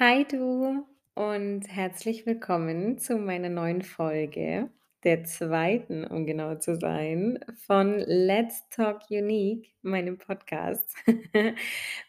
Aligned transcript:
Hi 0.00 0.24
du 0.24 0.86
und 1.14 1.66
herzlich 1.66 2.24
willkommen 2.24 2.98
zu 2.98 3.16
meiner 3.16 3.48
neuen 3.48 3.82
Folge, 3.82 4.70
der 5.02 5.24
zweiten, 5.24 6.04
um 6.04 6.24
genau 6.24 6.54
zu 6.54 6.76
sein, 6.76 7.40
von 7.66 7.98
Let's 8.06 8.68
Talk 8.68 9.10
Unique, 9.10 9.74
meinem 9.82 10.16
Podcast. 10.16 10.94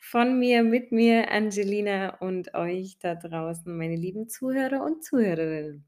Von 0.01 0.37
mir, 0.37 0.61
mit 0.61 0.91
mir, 0.91 1.31
Angelina 1.31 2.17
und 2.17 2.53
euch 2.53 2.99
da 2.99 3.15
draußen, 3.15 3.75
meine 3.75 3.95
lieben 3.95 4.29
Zuhörer 4.29 4.85
und 4.85 5.03
Zuhörerinnen. 5.03 5.83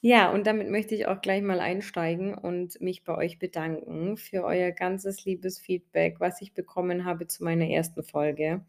Ja, 0.00 0.32
und 0.32 0.46
damit 0.46 0.70
möchte 0.70 0.94
ich 0.94 1.08
auch 1.08 1.20
gleich 1.20 1.42
mal 1.42 1.60
einsteigen 1.60 2.32
und 2.32 2.80
mich 2.80 3.04
bei 3.04 3.14
euch 3.14 3.38
bedanken 3.38 4.16
für 4.16 4.44
euer 4.44 4.70
ganzes 4.70 5.26
liebes 5.26 5.58
Feedback, 5.58 6.20
was 6.20 6.40
ich 6.40 6.54
bekommen 6.54 7.04
habe 7.04 7.26
zu 7.26 7.44
meiner 7.44 7.68
ersten 7.68 8.02
Folge. 8.02 8.64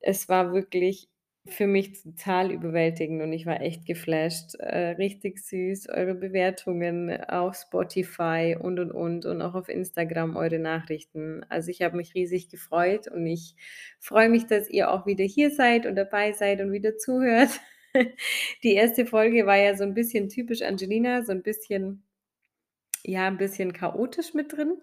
Es 0.00 0.30
war 0.30 0.54
wirklich 0.54 1.10
für 1.46 1.66
mich 1.66 2.02
total 2.02 2.52
überwältigend 2.52 3.22
und 3.22 3.32
ich 3.32 3.46
war 3.46 3.60
echt 3.62 3.86
geflasht. 3.86 4.54
Äh, 4.58 4.90
richtig 4.92 5.38
süß, 5.38 5.88
eure 5.88 6.14
Bewertungen 6.14 7.10
auf 7.24 7.56
Spotify 7.56 8.56
und, 8.60 8.78
und, 8.78 8.92
und 8.92 9.24
und 9.26 9.42
auch 9.42 9.54
auf 9.54 9.68
Instagram 9.68 10.36
eure 10.36 10.58
Nachrichten. 10.58 11.44
Also, 11.48 11.70
ich 11.70 11.82
habe 11.82 11.96
mich 11.96 12.14
riesig 12.14 12.50
gefreut 12.50 13.08
und 13.08 13.26
ich 13.26 13.54
freue 13.98 14.28
mich, 14.28 14.46
dass 14.46 14.68
ihr 14.70 14.90
auch 14.90 15.06
wieder 15.06 15.24
hier 15.24 15.50
seid 15.50 15.86
und 15.86 15.96
dabei 15.96 16.32
seid 16.32 16.60
und 16.60 16.72
wieder 16.72 16.96
zuhört. 16.98 17.50
Die 18.62 18.74
erste 18.74 19.06
Folge 19.06 19.46
war 19.46 19.56
ja 19.56 19.74
so 19.76 19.84
'n 19.84 19.94
bisschen 19.94 20.28
typisch 20.28 20.62
Angelina, 20.62 21.22
so 21.24 21.32
'n 21.32 21.42
bisschen 21.42 22.02
ja, 23.04 23.26
'n 23.28 23.36
bisschen 23.38 23.72
chaotisch 23.72 24.34
mit 24.34 24.52
drin, 24.52 24.78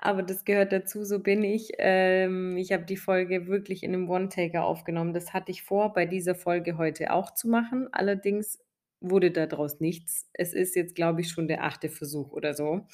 aber 0.00 0.22
das 0.22 0.44
gehört 0.44 0.72
dazu, 0.72 1.04
so 1.04 1.20
bin 1.20 1.44
ich. 1.44 1.72
Ähm, 1.78 2.56
ich 2.56 2.72
habe 2.72 2.84
die 2.84 2.96
Folge 2.96 3.46
wirklich 3.48 3.82
in 3.84 3.92
'nem 3.92 4.08
One-Taker 4.10 4.64
aufgenommen. 4.64 5.14
Das 5.14 5.32
hatte 5.34 5.52
ich 5.52 5.62
vor, 5.62 5.92
bei 5.94 6.06
dieser 6.06 6.34
Folge 6.34 6.78
heute 6.78 7.12
auch 7.12 7.32
zu 7.34 7.48
machen. 7.48 7.88
Allerdings 7.92 8.58
wurde 9.00 9.30
da 9.30 9.46
draus 9.46 9.80
nichts. 9.80 10.28
Es 10.34 10.54
ist 10.54 10.76
jetzt, 10.76 10.94
glaube 10.96 11.20
ich, 11.22 11.28
schon 11.30 11.48
der 11.48 11.64
8. 11.64 11.88
Versuch 11.90 12.32
oder 12.32 12.54
so, 12.54 12.86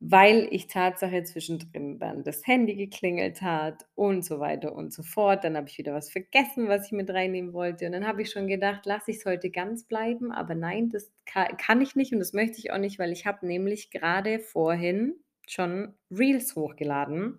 weil 0.00 0.46
ich 0.50 0.66
Tatsache 0.66 1.22
zwischendrin 1.24 1.98
dann 1.98 2.22
das 2.22 2.46
Handy 2.46 2.74
geklingelt 2.76 3.40
hat 3.42 3.86
und 3.94 4.24
so 4.24 4.40
weiter 4.40 4.74
und 4.74 4.92
so 4.92 5.02
fort. 5.02 5.42
Dann 5.44 5.56
habe 5.56 5.68
ich 5.68 5.78
wieder 5.78 5.94
was 5.94 6.10
vergessen, 6.10 6.68
was 6.68 6.86
ich 6.86 6.92
mit 6.92 7.10
reinnehmen 7.10 7.52
wollte 7.54 7.86
und 7.86 7.92
dann 7.92 8.06
habe 8.06 8.22
ich 8.22 8.30
schon 8.30 8.46
gedacht: 8.46 8.84
„Lasse 8.86 9.10
ich's 9.12 9.24
heute 9.26 9.50
ganz 9.50 9.84
bleiben?“ 9.84 10.32
Aber 10.32 10.54
nein, 10.54 10.90
das 10.90 11.10
ka 11.24 11.46
kann 11.56 11.80
ich 11.80 11.96
nicht 11.96 12.12
und 12.12 12.18
das 12.20 12.32
möchte 12.34 12.58
ich 12.58 12.72
auch 12.72 12.78
nicht, 12.78 12.98
weil 12.98 13.12
ich 13.12 13.26
habe 13.26 13.46
nämlich 13.46 13.90
grade 13.90 14.38
vorhin 14.40 15.14
schon 15.48 15.94
Reels 16.10 16.56
hochgeladen, 16.56 17.38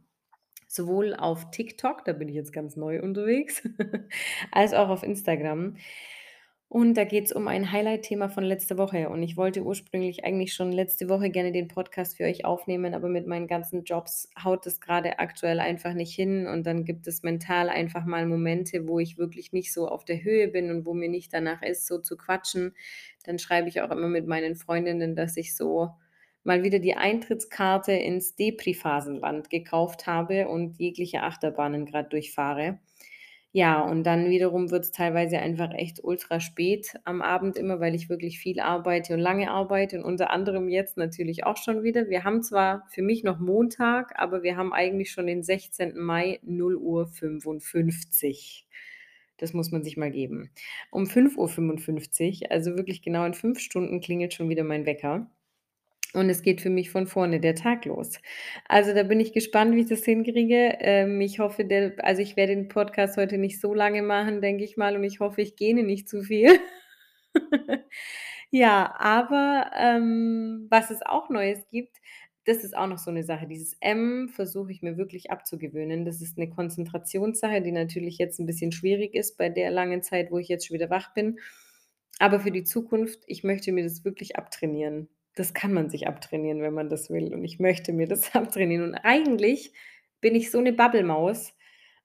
sowohl 0.67 1.15
auf 1.15 1.51
TikTok, 1.51 2.05
da 2.05 2.13
bin 2.13 2.29
ich 2.29 2.35
jetzt 2.35 2.53
ganz 2.53 2.75
neu 2.75 3.01
unterwegs, 3.01 3.63
als 4.51 4.73
auch 4.73 4.89
auf 4.89 5.03
Instagram. 5.03 5.77
Und 6.69 6.95
da 6.95 7.05
geht's 7.05 7.31
um 7.31 7.47
ein 7.47 7.71
Highlight-Thema 7.71 8.27
von 8.27 8.43
letzter 8.43 8.77
Woche 8.77 9.07
und 9.07 9.23
ich 9.23 9.37
wollte 9.37 9.63
ursprünglich 9.63 10.25
eigentlich 10.25 10.53
schon 10.53 10.73
letzte 10.73 11.07
Woche 11.07 11.29
gerne 11.29 11.53
den 11.53 11.69
Podcast 11.69 12.17
für 12.17 12.25
euch 12.25 12.43
aufnehmen, 12.43 12.93
aber 12.93 13.07
mit 13.07 13.25
meinen 13.25 13.47
ganzen 13.47 13.85
Jobs 13.85 14.29
haut 14.43 14.65
das 14.65 14.81
grade 14.81 15.17
aktuell 15.19 15.61
einfach 15.61 15.93
nicht 15.93 16.13
hin 16.13 16.45
und 16.45 16.67
dann 16.67 16.83
gibt 16.83 17.07
es 17.07 17.23
mental 17.23 17.69
einfach 17.69 18.03
mal 18.03 18.25
Momente, 18.25 18.85
wo 18.85 18.99
ich 18.99 19.17
wirklich 19.17 19.53
nicht 19.53 19.71
so 19.71 19.87
auf 19.87 20.03
der 20.03 20.21
Höhe 20.21 20.49
bin 20.49 20.69
und 20.69 20.85
wo 20.85 20.93
mir 20.93 21.07
nicht 21.07 21.33
danach 21.33 21.61
ist, 21.61 21.87
so 21.87 21.99
zu 21.99 22.17
quatschen. 22.17 22.75
Dann 23.23 23.39
schreibe 23.39 23.69
ich 23.69 23.79
auch 23.79 23.91
immer 23.91 24.09
mit 24.09 24.27
meinen 24.27 24.57
Freundinnen, 24.57 25.15
dass 25.15 25.37
ich 25.37 25.55
so 25.55 25.91
mal 26.43 26.63
wieder 26.63 26.79
die 26.79 26.95
Eintrittskarte 26.95 27.93
ins 27.93 28.35
Depri-Phasenland 28.35 29.49
gekauft 29.49 30.05
habe 30.05 30.49
und 30.49 30.77
jegliche 30.79 31.23
Achterbahnen 31.23 31.85
grad 31.85 32.11
durchfahre. 32.11 32.79
Ja, 33.55 33.79
und 33.81 34.03
dann 34.03 34.29
wiederum 34.29 34.71
wird's 34.71 34.91
teilweise 34.91 35.39
einfach 35.39 35.71
echt 35.73 36.03
ultra 36.03 36.39
spät 36.41 36.93
am 37.05 37.21
Abend 37.21 37.55
immer, 37.57 37.79
weil 37.79 37.95
ich 37.95 38.09
wirklich 38.09 38.39
viel 38.39 38.59
arbeite 38.59 39.13
und 39.13 39.19
lange 39.21 39.49
arbeite 39.49 39.97
und 39.97 40.03
unter 40.03 40.31
anderem 40.31 40.67
jetzt 40.69 40.97
natürlich 40.97 41.45
auch 41.45 41.55
schon 41.57 41.81
wieder. 41.83 42.09
Wir 42.09 42.23
haben 42.25 42.43
zwar 42.43 42.83
für 42.89 43.01
mich 43.01 43.23
noch 43.23 43.39
Montag, 43.39 44.13
aber 44.19 44.43
wir 44.43 44.57
haben 44.57 44.73
eigentlich 44.73 45.11
schon 45.11 45.27
den 45.27 45.43
16. 45.43 45.99
Mai, 46.01 46.39
0:55. 46.43 48.67
Das 49.37 49.53
muss 49.53 49.71
man 49.71 49.83
sich 49.83 49.95
mal 49.97 50.11
geben. 50.11 50.51
Um 50.91 51.07
5:55, 51.07 52.51
also 52.51 52.75
wirklich 52.75 53.01
genau 53.01 53.23
in 53.25 53.33
5 53.33 53.59
Stunden 53.59 54.01
klingelt 54.01 54.33
schon 54.33 54.49
wieder 54.49 54.63
mein 54.65 54.85
Wecker 54.85 55.29
und 56.13 56.29
es 56.29 56.41
geht 56.41 56.61
für 56.61 56.69
mich 56.69 56.89
von 56.91 57.07
vorne 57.07 57.39
der 57.39 57.55
Tag 57.55 57.85
los. 57.85 58.19
Also, 58.67 58.93
da 58.93 59.03
bin 59.03 59.19
ich 59.19 59.33
gespannt, 59.33 59.75
wie 59.75 59.81
ich 59.81 59.89
das 59.89 60.03
hinkriege. 60.05 60.77
Ähm, 60.81 61.21
ich 61.21 61.39
hoffe, 61.39 61.65
der 61.65 61.93
also, 62.03 62.21
ich 62.21 62.35
werde 62.37 62.55
den 62.55 62.67
Podcast 62.69 63.17
heute 63.17 63.37
nicht 63.37 63.59
so 63.61 63.73
lange 63.73 64.01
machen, 64.03 64.41
denke 64.41 64.63
ich 64.63 64.77
mal, 64.77 64.95
und 64.95 65.03
ich 65.03 65.19
hoffe, 65.19 65.41
ich 65.41 65.55
gähne 65.55 65.83
nicht 65.83 66.09
zu 66.09 66.21
viel. 66.23 66.59
Ja, 68.51 68.95
aber, 68.99 69.71
ähm, 69.77 70.67
was 70.71 70.91
es 70.91 71.01
auch 71.05 71.29
Neues 71.29 71.67
gibt, 71.71 71.97
das 72.45 72.63
ist 72.65 72.77
auch 72.77 72.87
noch 72.87 72.99
so 72.99 73.11
'ne 73.11 73.23
Sache. 73.23 73.47
Dieses 73.47 73.75
M 73.81 74.29
versuche 74.29 74.71
ich 74.71 74.81
mir 74.83 74.97
wirklich 74.97 75.31
abzugewöhnen. 75.31 76.05
Das 76.05 76.21
ist 76.21 76.37
'ne 76.37 76.49
Konzentrationssache, 76.49 77.61
die 77.63 77.71
natürlich 77.73 78.17
jetzt 78.19 78.39
'n 78.39 78.45
bisschen 78.47 78.71
schwierig 78.73 79.15
ist 79.15 79.37
bei 79.37 79.49
der 79.49 79.71
langen 79.71 80.03
Zeit, 80.03 80.31
wo 80.31 80.39
ich 80.39 80.49
jetzt 80.49 80.67
schon 80.67 80.75
wieder 80.75 80.89
wach 80.91 81.13
bin. 81.15 81.39
Aber 82.19 82.39
für 82.41 82.51
die 82.51 82.63
Zukunft, 82.65 83.21
ich 83.27 83.43
möchte 83.45 83.71
mir 83.73 83.83
das 83.85 84.05
wirklich 84.05 84.37
abtrainieren. 84.37 85.09
Das 85.37 85.53
kann 85.53 85.71
man 85.71 85.87
sich 85.91 86.07
abtrainieren, 86.07 86.63
wenn 86.63 86.73
man 86.73 86.89
das 86.89 87.11
will 87.11 87.31
und 87.31 87.45
ich 87.45 87.59
möchte 87.59 87.93
mir 87.93 88.07
das 88.07 88.33
abtrainieren 88.35 88.83
und 88.89 88.95
eigentlich 88.95 89.71
bin 90.19 90.33
ich 90.33 90.49
so 90.49 90.59
'ne 90.59 90.73
Babbelmaus 90.73 91.53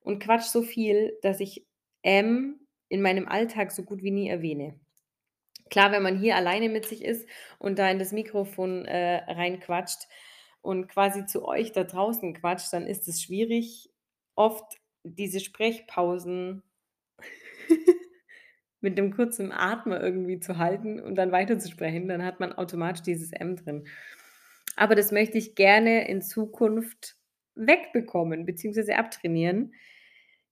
und 0.01 0.23
quatsche 0.23 0.51
so 0.51 0.63
viel, 0.63 1.17
dass 1.23 1.41
ich 1.41 1.67
M 2.03 2.61
in 2.91 3.01
meinem 3.01 3.27
Alltag 3.29 3.73
so 3.73 3.85
gut 3.85 4.03
wie 4.03 4.11
nie 4.11 4.29
erwähne. 4.29 4.79
Klar, 5.71 5.93
wenn 5.93 6.03
man 6.03 6.19
hier 6.21 6.37
alleine 6.37 6.69
mit 6.71 6.87
sich 6.87 7.05
ist 7.05 7.29
und 7.59 7.79
da 7.79 7.91
in 7.91 7.99
das 8.01 8.13
Mikrofon, 8.13 8.85
äh, 8.87 9.25
reinquatscht 9.33 10.09
und 10.63 10.89
quasi 10.89 11.27
zu 11.27 11.47
euch 11.47 11.73
da 11.73 11.85
draußen 11.85 12.35
quatscht, 12.35 12.73
dann 12.73 12.87
ist 12.87 13.09
es 13.09 13.23
schwierig, 13.23 13.91
oft 14.37 14.79
diese 15.05 15.41
Sprechpausen 15.41 16.63
mit 18.83 18.97
'nem 18.99 19.13
kurzen 19.15 19.53
Atmer 19.53 20.03
irgendwie 20.03 20.41
zu 20.41 20.59
halten 20.59 21.01
und 21.01 21.17
dann 21.17 21.33
weiterzusprechen. 21.33 22.09
Dann 22.09 22.25
hat 22.25 22.41
man 22.41 22.53
automatisch 22.53 23.03
dieses 23.03 23.33
M 23.33 23.57
drin. 23.57 23.85
Aber 24.77 24.95
das 24.97 25.13
möchte 25.13 25.39
ich 25.39 25.55
gerne 25.57 26.09
in 26.09 26.23
Zukunft 26.23 27.17
wegbekommen 27.57 28.47
beziehungsweise 28.47 28.97
abtrainieren. 28.99 29.75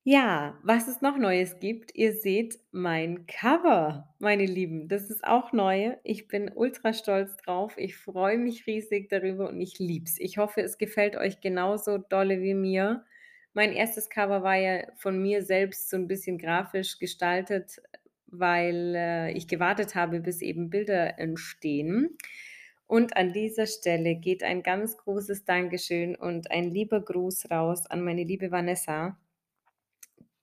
Ja, 0.04 0.58
was 0.64 0.88
es 0.88 1.02
noch 1.02 1.18
Neues 1.18 1.60
gibt, 1.60 1.94
ihr 1.96 2.14
seht 2.14 2.58
mein 2.72 3.26
Cover, 3.26 4.14
meine 4.20 4.46
Lieben. 4.46 4.88
Das 4.88 5.10
ist 5.10 5.24
auch 5.24 5.52
neu. 5.52 5.96
Ich 6.04 6.28
bin 6.28 6.50
ultra 6.54 6.92
stolz 6.94 7.36
drauf. 7.38 7.74
Ich 7.78 7.96
freue 7.98 8.38
mich 8.38 8.66
riesig 8.66 9.10
darüber 9.10 9.48
und 9.50 9.60
ich 9.60 9.78
liebe 9.80 10.06
es. 10.06 10.18
Ich 10.20 10.38
hoffe, 10.38 10.62
es 10.62 10.78
gefällt 10.78 11.16
euch 11.16 11.40
genauso 11.42 11.98
dolle 11.98 12.40
wie 12.42 12.54
mir. 12.54 13.04
Mein 13.54 13.72
1. 13.74 14.10
Cover 14.10 14.42
war 14.44 14.56
ja 14.56 14.84
von 14.98 15.20
mir 15.22 15.42
selbst 15.44 15.90
so 15.90 15.96
'n 15.98 16.08
bisschen 16.08 16.38
grafisch 16.38 16.98
gestaltet, 17.00 17.80
weil, 18.32 18.94
äh, 18.96 19.32
ich 19.32 19.48
gewartet 19.48 19.94
habe, 19.94 20.20
bis 20.20 20.42
eben 20.42 20.70
Bilder 20.70 21.18
entstehen. 21.18 22.16
Und 22.86 23.16
an 23.16 23.32
dieser 23.32 23.66
Stelle 23.66 24.16
geht 24.16 24.42
ein 24.42 24.62
ganz 24.62 24.96
großes 24.98 25.44
Dankeschön 25.44 26.16
und 26.16 26.50
ein 26.50 26.70
lieber 26.70 27.00
Gruß 27.00 27.50
raus 27.50 27.86
an 27.86 28.02
meine 28.02 28.24
liebe 28.24 28.50
Vanessa. 28.50 29.16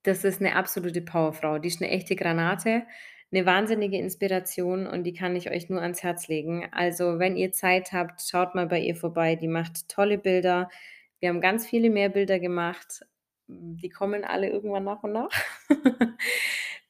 Das 0.06 0.24
ist 0.24 0.42
'ne 0.42 0.56
absolute 0.56 1.02
Powerfrau. 1.02 1.60
Die 1.60 1.68
ist 1.70 1.82
'ne 1.82 1.90
echte 1.90 2.16
Granate, 2.16 2.84
'ne 3.32 3.46
wahnsinnige 3.46 3.98
Inspiration 3.98 4.88
und 4.88 5.04
die 5.04 5.14
kann 5.14 5.36
ich 5.36 5.50
euch 5.50 5.70
nur 5.70 5.82
ans 5.82 6.04
Herz 6.04 6.28
legen. 6.28 6.68
Also, 6.72 7.20
wenn 7.20 7.36
ihr 7.38 7.52
Zeit 7.52 7.92
habt, 7.94 8.22
schaut 8.22 8.56
mal 8.56 8.68
bei 8.68 8.80
ihr 8.80 8.96
vorbei. 8.96 9.36
Die 9.36 9.48
macht 9.48 9.90
tolle 9.90 10.18
Bilder. 10.18 10.70
Wir 11.20 11.30
haben 11.30 11.42
ganz 11.42 11.68
viele 11.68 11.90
mehr 11.90 12.10
Bilder 12.10 12.40
gemacht. 12.40 13.02
Die 13.48 13.90
kommen 13.90 14.24
alle 14.24 14.50
irgendwann 14.50 14.84
nach 14.86 15.04
und 15.04 15.14
nach. 15.14 15.30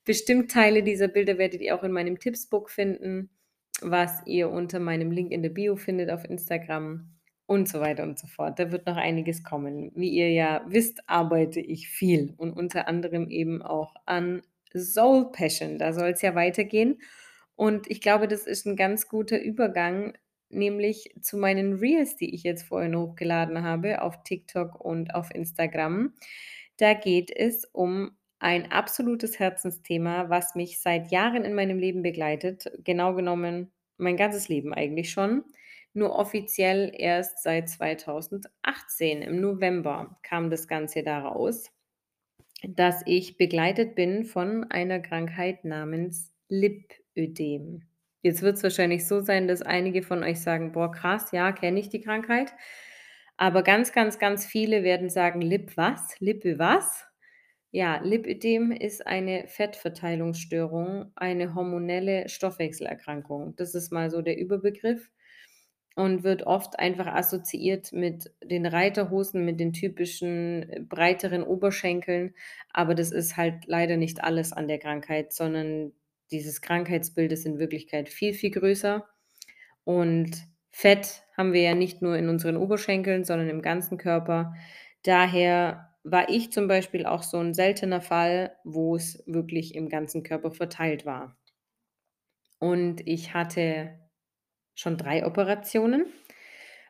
Bestimmt 0.07 0.49
Teile 0.51 0.83
dieser 0.83 1.09
Bilder 1.09 1.37
werdet 1.37 1.59
ihr 1.59 1.75
auch 1.75 1.83
in 1.83 1.91
meinem 1.91 2.17
Tipps-Book 2.17 2.69
finden, 2.69 3.29
was 3.81 4.21
ihr 4.25 4.49
unter 4.49 4.79
meinem 4.79 5.11
Link 5.11 5.33
in 5.33 5.43
der 5.43 5.49
Bio 5.49 5.75
findet 5.75 6.09
auf 6.11 6.23
Instagram 6.23 7.09
und 7.45 7.67
so 7.67 7.81
weiter 7.81 8.03
und 8.03 8.17
so 8.17 8.25
fort. 8.25 8.57
Da 8.57 8.71
wird 8.71 8.87
noch 8.87 8.95
einiges 8.95 9.43
kommen. 9.43 9.91
Wie 9.95 10.07
ihr 10.11 10.31
ja 10.31 10.63
wisst, 10.69 11.01
arbeite 11.09 11.59
ich 11.59 11.89
viel 11.89 12.33
und 12.37 12.53
unter 12.53 12.87
anderem 12.87 13.29
eben 13.29 13.61
auch 13.61 13.95
an 14.05 14.43
Soul 14.73 15.29
Passion. 15.33 15.77
Da 15.77 15.91
soll's 15.91 16.21
ja 16.21 16.35
weitergehen 16.35 17.01
und 17.57 17.91
ich 17.91 17.99
glaube, 17.99 18.29
das 18.29 18.47
ist 18.47 18.65
'n 18.65 18.77
ganz 18.77 19.09
guter 19.09 19.41
Übergang, 19.41 20.17
nämlich 20.47 21.13
zu 21.21 21.35
meinen 21.37 21.73
Reels, 21.79 22.15
die 22.15 22.33
ich 22.33 22.43
jetzt 22.43 22.63
vorhin 22.63 22.95
hochgeladen 22.95 23.61
habe 23.61 24.01
auf 24.01 24.23
TikTok 24.23 24.79
und 24.79 25.13
auf 25.15 25.35
Instagram. 25.35 26.13
Da 26.77 26.93
geht 26.93 27.29
es 27.35 27.65
um 27.65 28.16
ein 28.39 28.71
absolutes 28.71 29.39
Herzensthema, 29.39 30.29
was 30.29 30.55
mich 30.55 30.79
seit 30.81 31.11
Jahren 31.11 31.43
in 31.45 31.55
meinem 31.55 31.79
Leben 31.79 32.01
begleitet. 32.03 32.71
Genau 32.83 33.13
genommen 33.15 33.71
mein 33.97 34.17
ganzes 34.17 34.47
Leben 34.47 34.73
eigentlich 34.73 35.11
schon, 35.11 35.43
nur 35.93 36.15
offiziell 36.15 36.91
erst 36.95 37.41
seit 37.43 37.69
2018. 37.69 39.21
Im 39.23 39.41
November 39.41 40.19
kam 40.23 40.49
das 40.51 40.67
Ganze 40.67 41.03
da 41.03 41.19
raus. 41.19 41.71
dass 42.67 43.01
ich 43.05 43.37
begleitet 43.37 43.95
bin 43.95 44.23
von 44.25 44.63
einer 44.71 44.99
Krankheit 44.99 45.65
namens 45.65 46.33
Lipödem. 46.49 47.83
Jetzt 48.21 48.41
wird's 48.43 48.63
wahrscheinlich 48.63 49.07
so 49.07 49.21
sein, 49.21 49.47
dass 49.47 49.61
einige 49.63 50.03
von 50.03 50.23
euch 50.23 50.39
sagen: 50.41 50.71
„Boah, 50.71 50.91
krass, 50.91 51.31
ja, 51.31 51.51
kenne 51.51 51.79
ich 51.79 51.89
die 51.89 52.01
Krankheit.“ 52.01 52.53
Aber 53.37 53.63
ganz, 53.63 53.91
ganz, 53.93 54.19
ganz 54.19 54.45
viele 54.45 54.83
werden 54.83 55.09
sagen: 55.09 55.41
„Lip 55.41 55.77
was? 55.77 56.19
Lippe 56.19 56.59
was?“ 56.59 57.06
Ja, 57.77 58.01
Lipödem 58.03 58.71
ist 58.71 59.05
eine 59.05 59.45
Fettverteilungsstörung, 59.47 61.11
eine 61.15 61.53
hormonelle 61.53 62.27
Stoffwechselerkrankung. 62.27 63.55
Das 63.55 63.75
ist 63.75 63.91
mal 63.91 64.09
so 64.09 64.23
der 64.23 64.35
Überbegriff 64.39 65.11
und 65.95 66.23
wird 66.23 66.47
oft 66.47 66.79
einfach 66.79 67.05
assoziiert 67.05 67.93
mit 67.93 68.31
den 68.43 68.65
Reiterhosen, 68.65 69.45
mit 69.45 69.59
den 69.59 69.73
typischen, 69.73 70.67
äh, 70.67 70.79
breiteren 70.79 71.43
Oberschenkeln, 71.43 72.33
aber 72.73 72.95
das 72.95 73.11
ist 73.11 73.37
halt 73.37 73.67
leider 73.67 73.95
nicht 73.95 74.23
alles 74.23 74.53
an 74.53 74.67
der 74.67 74.79
Krankheit, 74.79 75.31
sondern 75.31 75.91
dieses 76.31 76.61
Krankheitsbild 76.61 77.31
ist 77.31 77.45
in 77.45 77.59
Wirklichkeit 77.59 78.09
viel, 78.09 78.33
viel 78.33 78.49
größer. 78.49 79.07
Und 79.83 80.31
Fett 80.71 81.21
haben 81.37 81.53
wir 81.53 81.61
ja 81.61 81.75
nicht 81.75 82.01
nur 82.01 82.17
in 82.17 82.27
unseren 82.27 82.57
Oberschenkeln, 82.57 83.23
sondern 83.23 83.49
im 83.49 83.61
ganzen 83.61 83.99
Körper. 83.99 84.55
Daher 85.03 85.86
war 86.11 86.29
ich 86.29 86.51
zum 86.51 86.67
Beispiel 86.67 87.05
auch 87.05 87.23
so 87.23 87.37
'n 87.39 87.53
seltener 87.53 88.01
Fall, 88.01 88.55
wo 88.63 88.95
es 88.95 89.23
wirklich 89.27 89.75
im 89.75 89.89
ganzen 89.89 90.23
Körper 90.23 90.51
verteilt 90.51 91.05
war. 91.05 91.35
Und 92.61 93.07
ich 93.07 93.33
hatte 93.33 93.99
schon 94.75 94.97
3 94.97 95.25
Operationen. 95.25 96.05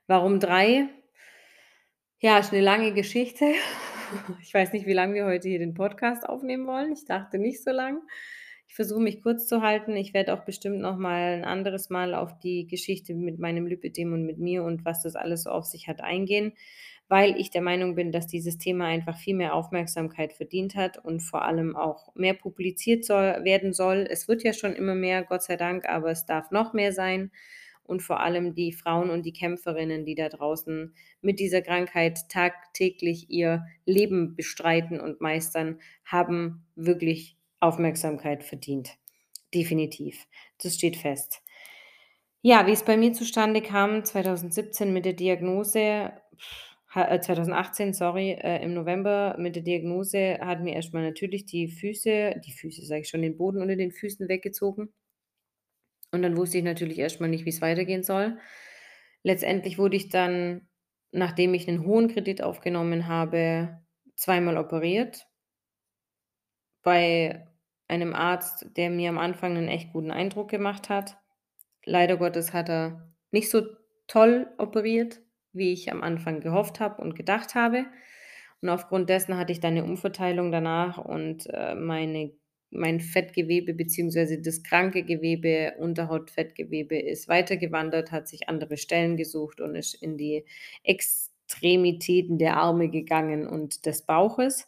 Warum 0.08 0.40
3? 0.40 0.90
Ja, 2.22 2.40
ist 2.40 2.52
'ne 2.52 2.62
lange 2.62 2.94
Geschichte. 2.94 3.46
Ich 4.42 4.54
weiß 4.54 4.72
nicht, 4.72 4.86
wie 4.88 4.94
lang 4.94 5.14
wir 5.14 5.26
heute 5.26 5.50
hier 5.50 5.60
den 5.60 5.74
Podcast 5.74 6.28
aufnehmen 6.28 6.66
wollen. 6.66 6.94
Ich 6.94 7.04
dachte 7.06 7.38
nicht 7.40 7.62
so 7.62 7.72
lang. 7.72 8.02
Ich 8.68 8.74
versuche 8.76 9.02
mich 9.02 9.22
kurz 9.22 9.48
zu 9.48 9.62
halten. 9.62 9.96
Ich 9.98 10.14
werde 10.14 10.34
auch 10.34 10.46
bestimmt 10.46 10.80
noch 10.80 10.98
mal 10.98 11.34
'n 11.40 11.44
anderes 11.44 11.90
Mal 11.90 12.16
auf 12.16 12.40
die 12.40 12.66
Geschichte 12.68 13.14
mit 13.16 13.38
meinem 13.40 13.68
Lipödem 13.68 14.14
und 14.14 14.26
mit 14.26 14.40
mir 14.40 14.64
und 14.64 14.86
was 14.86 15.04
das 15.04 15.16
alles 15.18 15.44
so 15.44 15.50
auf 15.52 15.66
sich 15.66 15.88
hat, 15.90 16.02
eingehen, 16.02 16.54
weil 17.10 17.40
ich 17.40 17.50
der 17.52 17.62
Meinung 17.62 17.96
bin, 17.96 18.12
dass 18.12 18.28
dieses 18.28 18.58
Thema 18.58 18.86
einfach 18.86 19.18
viel 19.18 19.36
mehr 19.36 19.54
Aufmerksamkeit 19.54 20.34
verdient 20.34 20.76
hat 20.76 21.04
und 21.04 21.22
vor 21.22 21.44
allem 21.44 21.76
auch 21.76 22.14
mehr 22.16 22.34
publiziert 22.34 23.06
soll 23.06 23.44
werden 23.44 23.74
soll. 23.74 24.08
Es 24.10 24.28
wird 24.28 24.44
ja 24.44 24.54
schon 24.54 24.74
immer 24.74 24.96
mehr, 24.96 25.24
Gott 25.24 25.44
sei 25.44 25.56
Dank, 25.56 25.88
aber 25.88 26.12
es 26.12 26.26
darf 26.26 26.52
noch 26.52 26.74
mehr 26.74 26.92
sein. 26.92 27.32
Und 27.84 28.02
vor 28.02 28.20
allem 28.20 28.54
die 28.54 28.74
Frauen 28.74 29.10
und 29.10 29.26
die 29.26 29.32
Kämpferinnen, 29.32 30.04
die 30.04 30.16
da 30.16 30.28
draußen 30.28 30.94
mit 31.22 31.40
dieser 31.40 31.62
Krankheit 31.62 32.28
tagtäglich 32.28 33.30
ihr 33.30 33.66
Leben 33.86 34.36
bestreiten 34.36 35.00
und 35.00 35.22
meistern, 35.22 35.80
haben 36.04 36.66
wirklich 36.76 37.38
Aufmerksamkeit 37.62 38.44
verdient. 38.44 38.98
Definitiv. 39.54 40.28
Das 40.62 40.76
steht 40.76 40.98
fest. 40.98 41.42
Ja, 42.42 42.68
wie 42.68 42.72
es 42.72 42.84
bei 42.84 42.98
mir 42.98 43.14
zustande 43.14 43.62
kam, 43.62 44.04
2017 44.04 44.92
mit 44.92 45.06
der 45.06 45.14
Diagnose 45.14 46.12
ha 46.98 47.06
äh, 47.16 47.22
2018, 47.22 47.94
sorry, 47.94 48.32
äh, 48.34 48.64
im 48.64 48.74
November 48.74 49.36
mit 49.40 49.56
der 49.56 49.64
Diagnose 49.64 50.40
hat 50.42 50.62
mir 50.62 50.76
erst 50.76 50.94
mal 50.94 51.04
natürlich 51.04 51.46
die 51.46 51.70
Füße 51.70 52.42
die 52.46 52.52
Füße, 52.54 52.86
sage 52.86 53.02
ich 53.02 53.10
schon, 53.10 53.22
den 53.24 53.38
Boden 53.38 53.62
unter 53.62 53.76
den 53.78 53.92
Füßen 53.94 54.28
weggezogen. 54.30 54.92
Und 56.14 56.22
dann 56.22 56.38
wusste 56.38 56.58
ich 56.58 56.64
natürlich 56.64 57.00
erst 57.00 57.20
mal 57.20 57.28
nicht, 57.28 57.46
wie's 57.46 57.62
weitergehen 57.62 58.04
soll. 58.04 58.38
Letztendlich 59.24 59.78
wurde 59.78 59.98
ich 59.98 60.10
dann, 60.10 60.68
nachdem 61.12 61.54
ich 61.54 61.68
'nen 61.68 61.86
hohen 61.86 62.08
Kredit 62.10 62.42
aufgenommen 62.44 63.08
habe, 63.08 63.80
zweimal 64.16 64.58
operiert 64.58 65.28
bei 66.86 67.48
einem 67.88 68.14
Arzt, 68.14 68.66
der 68.78 68.90
mir 68.90 69.10
am 69.10 69.18
Anfang 69.18 69.54
'nen 69.54 69.68
echt 69.68 69.94
guten 69.94 70.12
Eindruck 70.12 70.50
gemacht 70.50 70.90
hat. 70.90 71.18
Leider 71.86 72.18
Gottes 72.18 72.54
hat 72.54 72.70
er 72.70 73.14
nicht 73.32 73.50
so 73.50 73.62
toll 74.08 74.48
operiert, 74.58 75.22
wie 75.58 75.74
ich 75.74 75.92
am 75.92 76.04
Anfang 76.04 76.40
gehofft 76.42 76.80
habe 76.80 77.02
und 77.02 77.16
gedacht 77.16 77.56
habe. 77.56 77.86
Und 78.62 78.70
aufgrund 78.70 79.10
dessen 79.10 79.38
hatte 79.38 79.52
ich 79.54 79.60
dann 79.60 79.76
'ne 79.76 79.84
Umverteilung 79.84 80.52
danach 80.52 80.98
und, 81.00 81.48
äh, 81.54 81.76
meine 81.76 82.32
mein 82.72 83.00
Fettgewebe 83.00 83.74
beziehungsweise 83.74 84.42
das 84.42 84.62
kranke 84.64 85.04
Gewebe, 85.04 85.74
Unterhautfettgewebe 85.80 86.98
ist 87.00 87.30
weitergewandert, 87.30 88.12
hat 88.12 88.28
sich 88.28 88.50
andere 88.50 88.76
Stellen 88.78 89.16
gesucht 89.18 89.62
und 89.62 89.76
ist 89.76 89.94
in 89.96 90.18
die 90.18 90.46
Extremitäten 90.84 92.38
der 92.40 92.58
Arme 92.58 92.90
gegangen 92.90 93.48
und 93.48 93.86
des 93.86 94.02
Bauches, 94.06 94.68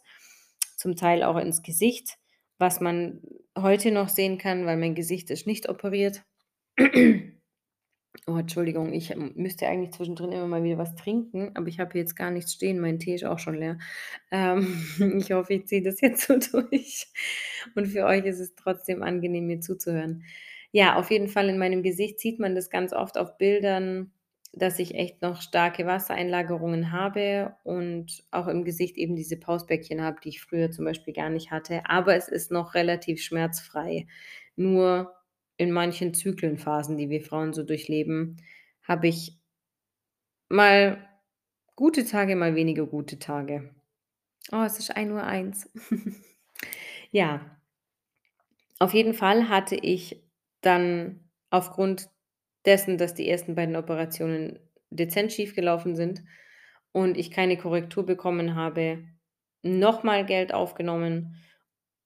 zum 0.76 0.96
Teil 0.96 1.22
auch 1.22 1.36
ins 1.36 1.62
Gesicht, 1.62 2.16
was 2.58 2.80
man 2.80 3.20
heute 3.58 3.90
noch 3.92 4.08
sehen 4.08 4.38
kann, 4.38 4.64
weil 4.66 4.78
mein 4.78 4.94
Gesicht 4.94 5.30
ist 5.30 5.46
nicht 5.46 5.68
operiert. 5.68 6.24
Oh, 8.26 8.36
Entschuldigung, 8.36 8.92
ich, 8.92 9.12
ähm, 9.12 9.32
müsste 9.36 9.66
eigentlich 9.68 9.92
zwischendrin 9.92 10.32
immer 10.32 10.46
mal 10.48 10.62
wieder 10.64 10.78
was 10.78 10.94
trinken, 10.96 11.52
aber 11.54 11.68
ich 11.68 11.78
habe 11.78 11.96
jetzt 11.96 12.16
gar 12.16 12.30
nichts 12.30 12.52
stehen. 12.54 12.80
Mein 12.80 12.98
Tee 12.98 13.14
ist 13.14 13.24
auch 13.24 13.38
schon 13.38 13.54
leer. 13.54 13.78
Ähm, 14.32 14.66
ich 15.18 15.32
hoffe, 15.32 15.54
ich 15.54 15.66
ziehe 15.66 15.82
das 15.82 16.00
jetzt 16.00 16.26
so 16.26 16.38
durch 16.38 17.06
und 17.74 17.86
für 17.86 18.04
euch 18.06 18.24
ist 18.24 18.40
es 18.40 18.54
trotzdem 18.56 19.02
angenehm, 19.02 19.46
mir 19.46 19.60
zuzuhören. 19.60 20.24
Ja, 20.72 20.96
auf 20.96 21.10
jeden 21.10 21.28
Fall 21.28 21.48
in 21.48 21.58
meinem 21.58 21.82
Gesicht 21.82 22.20
sieht 22.20 22.38
man 22.40 22.54
das 22.54 22.70
ganz 22.70 22.92
oft 22.92 23.16
auf 23.18 23.38
Bildern, 23.38 24.12
dass 24.52 24.78
ich 24.80 24.94
echt 24.96 25.22
noch 25.22 25.40
starke 25.40 25.86
Wassereinlagerungen 25.86 26.90
habe 26.92 27.54
und 27.62 28.24
auch 28.32 28.48
im 28.48 28.64
Gesicht 28.64 28.96
eben 28.96 29.14
diese 29.16 29.36
Pausbäckchen 29.38 30.02
habe, 30.02 30.18
die 30.22 30.30
ich 30.30 30.40
früher 30.42 30.70
zum 30.72 30.84
Beispiel 30.84 31.14
gar 31.14 31.30
nicht 31.30 31.50
hatte, 31.52 31.82
aber 31.86 32.16
es 32.16 32.28
ist 32.28 32.50
noch 32.50 32.74
relativ 32.74 33.22
schmerzfrei. 33.22 34.06
Nur 34.56 35.12
in 35.60 35.72
manchen 35.72 36.14
Zyklenphasen, 36.14 36.96
die 36.96 37.10
wir 37.10 37.20
Frauen 37.22 37.52
so 37.52 37.62
durchleben, 37.62 38.38
habe 38.82 39.08
ich 39.08 39.36
mal 40.50 40.98
gute 41.76 42.04
Tage, 42.04 42.34
mal 42.36 42.54
weniger 42.56 42.86
gute 42.86 43.18
Tage. 43.18 43.74
Oh, 44.52 44.62
es 44.64 44.78
ist 44.78 44.96
1:01. 44.96 45.68
Ja. 47.12 47.60
Auf 48.78 48.94
jeden 48.94 49.14
Fall 49.14 49.48
hatte 49.48 49.76
ich 49.76 50.22
dann 50.62 51.20
aufgrund 51.50 52.08
dessen, 52.64 52.98
dass 52.98 53.14
die 53.14 53.28
ersten 53.28 53.54
beiden 53.54 53.76
Operationen 53.76 54.58
dezent 54.90 55.32
schiefgelaufen 55.32 55.96
sind 55.96 56.22
und 56.92 57.16
ich 57.18 57.30
keine 57.30 57.58
Korrektur 57.58 58.06
bekommen 58.06 58.54
habe, 58.54 59.04
noch 59.62 60.02
mal 60.02 60.24
Geld 60.24 60.54
aufgenommen 60.54 61.36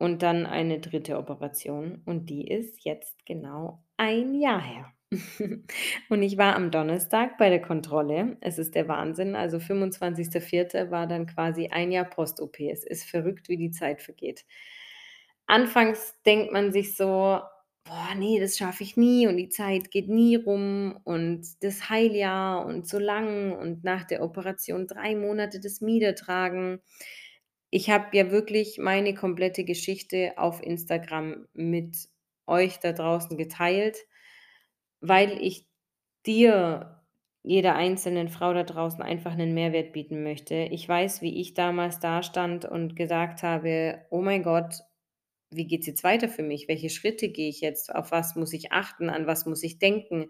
und 0.04 0.22
dann 0.22 0.46
eine 0.46 0.80
3. 0.80 1.18
Operation 1.18 2.02
und 2.06 2.30
die 2.30 2.48
ist 2.48 2.84
jetzt 2.84 3.26
genau 3.26 3.82
1 3.96 4.34
Jahr 4.40 4.60
her. 4.62 4.92
Und 6.08 6.22
ich 6.22 6.36
war 6.38 6.56
am 6.56 6.70
Donnerstag 6.72 7.38
bei 7.38 7.48
der 7.50 7.62
Kontrolle. 7.62 8.36
Es 8.40 8.58
ist 8.58 8.74
der 8.74 8.88
Wahnsinn. 8.88 9.36
Also, 9.36 9.60
25.04. 9.60 10.90
war 10.90 11.06
dann 11.06 11.26
quasi 11.26 11.68
1 11.68 11.92
Jahr 11.92 12.04
Post-OP. 12.06 12.58
Es 12.70 12.84
ist 12.84 13.04
verrückt, 13.08 13.48
wie 13.48 13.56
die 13.56 13.70
Zeit 13.70 14.02
vergeht. 14.02 14.44
Anfangs 15.48 16.14
denkt 16.24 16.52
man 16.52 16.72
sich 16.72 16.96
so: 16.96 17.40
„Boah, 17.84 18.14
ne, 18.16 18.40
das 18.40 18.56
schaffe 18.56 18.82
ich 18.82 18.96
nie 18.96 19.26
und 19.26 19.36
die 19.36 19.50
Zeit 19.50 19.90
geht 19.90 20.08
nie 20.08 20.36
rum 20.36 20.98
und 21.04 21.46
das 21.62 21.90
Heiljahr 21.90 22.64
und 22.64 22.88
so 22.88 22.98
lang 22.98 23.52
und 23.52 23.84
nach 23.84 24.04
der 24.04 24.22
Operation 24.22 24.86
3 24.86 25.14
Monate 25.16 25.60
das 25.60 25.80
Mieder 25.82 26.14
tragen.“ 26.14 26.80
Ich 27.76 27.90
habe 27.90 28.16
ja 28.16 28.30
wirklich 28.30 28.78
meine 28.78 29.14
komplette 29.14 29.64
Geschichte 29.64 30.34
auf 30.36 30.62
Instagram 30.62 31.48
mit 31.54 31.96
euch 32.46 32.78
da 32.78 32.92
draußen 32.92 33.36
geteilt, 33.36 33.96
weil 35.00 35.32
ich 35.42 35.66
dir, 36.26 37.02
jeder 37.42 37.74
einzelnen 37.76 38.28
Frau 38.28 38.54
da 38.54 38.64
draußen 38.64 39.02
einfach 39.02 39.34
'nen 39.36 39.54
Mehrwert 39.54 39.92
bieten 39.92 40.22
möchte. 40.22 40.54
Ich 40.70 40.88
weiß, 40.88 41.22
wie 41.22 41.40
ich 41.40 41.54
damals 41.54 42.00
dastand 42.00 42.64
und 42.64 42.96
gesagt 42.96 43.42
habe: 43.42 44.04
„Oh 44.10 44.22
mein 44.22 44.44
Gott, 44.44 44.76
wie 45.50 45.66
geht's 45.66 45.86
jetzt 45.86 46.04
weiter 46.04 46.28
für 46.28 46.42
mich? 46.44 46.68
Welche 46.68 46.90
Schritte 46.90 47.28
gehe 47.30 47.48
ich 47.50 47.60
jetzt? 47.62 47.94
Auf 47.94 48.12
was 48.12 48.36
muss 48.36 48.52
ich 48.54 48.72
achten? 48.72 49.10
An 49.10 49.26
was 49.26 49.46
muss 49.46 49.62
ich 49.64 49.78
denken? 49.78 50.26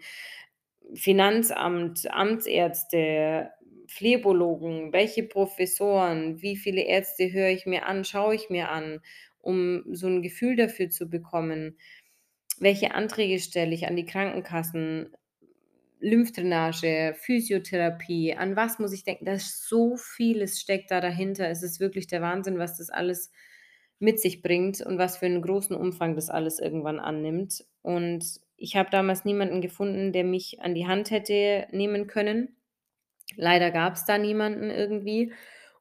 Finanzamt, 0.95 2.11
Amtsärzte, 2.13 3.51
Phlebologen, 3.89 4.93
welche 4.93 5.23
Professoren, 5.25 6.41
wie 6.43 6.57
viele 6.57 6.83
Ärzte 6.83 7.33
höre 7.33 7.51
ich 7.51 7.67
mir 7.67 7.87
an, 7.87 8.05
schaue 8.05 8.35
ich 8.35 8.51
mir 8.51 8.71
an, 8.71 9.01
um 9.41 9.85
so 9.95 10.07
'n 10.09 10.23
Gefühl 10.23 10.57
dafür 10.57 10.91
zu 10.91 11.09
bekommen? 11.11 11.79
Welche 12.59 12.95
Anträge 12.95 13.41
stelle 13.41 13.75
ich 13.75 13.87
an 13.89 13.97
die 13.97 14.07
Krankenkassen? 14.07 15.11
Lymphdrainage, 16.01 17.15
Physiotherapie, 17.19 18.35
an 18.37 18.57
was 18.57 18.79
muss 18.81 18.93
ich 18.93 19.05
denken? 19.05 19.25
Da 19.27 19.39
so 19.39 19.97
vieles 19.97 20.61
steckt 20.61 20.91
da 20.93 21.01
dahinter. 21.01 21.49
Es 21.51 21.63
ist 21.63 21.81
wirklich 21.81 22.07
der 22.09 22.23
Wahnsinn, 22.23 22.59
was 22.59 22.79
das 22.79 22.91
alles 22.91 23.33
mit 24.01 24.21
sich 24.21 24.43
bringt 24.43 24.81
und 24.83 24.99
was 24.99 25.19
für 25.19 25.27
'n 25.27 25.43
großen 25.43 25.77
Umfang 25.77 26.15
das 26.17 26.31
alles 26.31 26.59
irgendwann 26.61 27.01
annimmt. 27.01 27.65
Und 27.83 28.25
ich 28.59 28.77
habe 28.77 28.91
damals 28.91 29.25
niemanden 29.27 29.61
gefunden, 29.63 30.13
der 30.13 30.25
mich 30.25 30.61
an 30.63 30.75
die 30.75 30.87
Hand 30.89 31.11
hätte 31.13 31.67
nehmen 31.73 32.07
können. 32.09 32.57
Leider 33.37 33.71
gab's 33.71 34.05
da 34.05 34.19
niemanden 34.19 34.71
irgendwie 34.71 35.33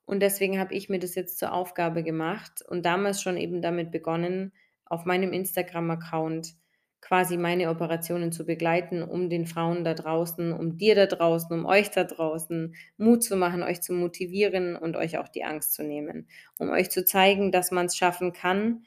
Und 0.06 0.22
deswegen 0.22 0.60
habe 0.60 0.74
ich 0.76 0.90
mir 0.90 1.00
das 1.00 1.16
jetzt 1.16 1.40
zur 1.40 1.54
Aufgabe 1.54 2.04
gemacht 2.04 2.62
und 2.68 2.86
damals 2.86 3.22
schon 3.22 3.38
eben 3.38 3.62
damit 3.62 3.92
begonnen, 3.92 4.52
auf 4.86 5.06
meinem 5.06 5.32
Instagram-Account 5.34 6.56
quasi 7.02 7.38
meine 7.38 7.70
Operationen 7.70 8.32
zu 8.32 8.46
begleiten, 8.46 9.02
um 9.04 9.30
den 9.30 9.46
Frauen 9.48 9.84
da 9.86 9.94
draußen, 9.94 10.54
um 10.54 10.78
dir 10.78 10.96
da 10.96 11.06
draußen, 11.06 11.58
um 11.58 11.66
euch 11.66 11.90
da 11.92 12.04
draußen 12.06 12.76
Mut 12.98 13.24
zu 13.24 13.36
machen, 13.38 13.64
euch 13.64 13.82
zu 13.82 13.94
motivieren 13.94 14.76
und 14.76 14.96
euch 14.98 15.18
auch 15.18 15.30
die 15.30 15.44
Angst 15.46 15.74
zu 15.74 15.84
nehmen, 15.84 16.28
um 16.60 16.70
euch 16.70 16.90
zu 16.92 17.06
zeigen, 17.06 17.52
dass 17.52 17.72
man's 17.72 17.96
schaffen 17.98 18.34
kann. 18.34 18.84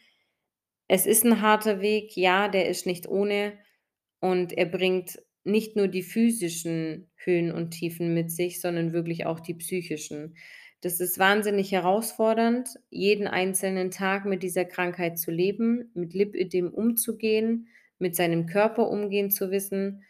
Es 0.89 1.07
ist 1.07 1.25
'n 1.25 1.41
harter 1.43 1.81
Weg, 1.81 2.17
ja, 2.17 2.49
der 2.49 2.69
ist 2.69 2.87
nicht 2.87 3.09
ohne 3.09 3.59
und 4.21 4.53
er 4.53 4.67
bringt 4.67 5.19
nicht 5.47 5.77
nur 5.77 5.89
die 5.89 6.03
physischen 6.03 7.09
Höhen 7.17 7.53
und 7.53 7.71
Tiefen 7.71 8.15
mit 8.15 8.31
sich, 8.31 8.61
sondern 8.61 8.93
wirklich 8.93 9.27
auch 9.27 9.41
die 9.41 9.55
psychischen. 9.55 10.37
Das 10.83 11.01
ist 11.01 11.19
wahnsinnig 11.19 11.73
herausfordernd, 11.73 12.69
jeden 12.91 13.27
einzelnen 13.27 13.91
Tag 13.91 14.27
mit 14.27 14.43
dieser 14.43 14.65
Krankheit 14.65 15.19
zu 15.19 15.31
leben, 15.31 15.91
mit 15.95 16.15
Lipödem 16.15 16.69
umzugehen, 16.73 17.69
mit 17.99 18.15
seinem 18.17 18.47
Körper 18.47 18.89
umgehen 18.91 19.31
zu 19.31 19.51
wissen. 19.51 20.03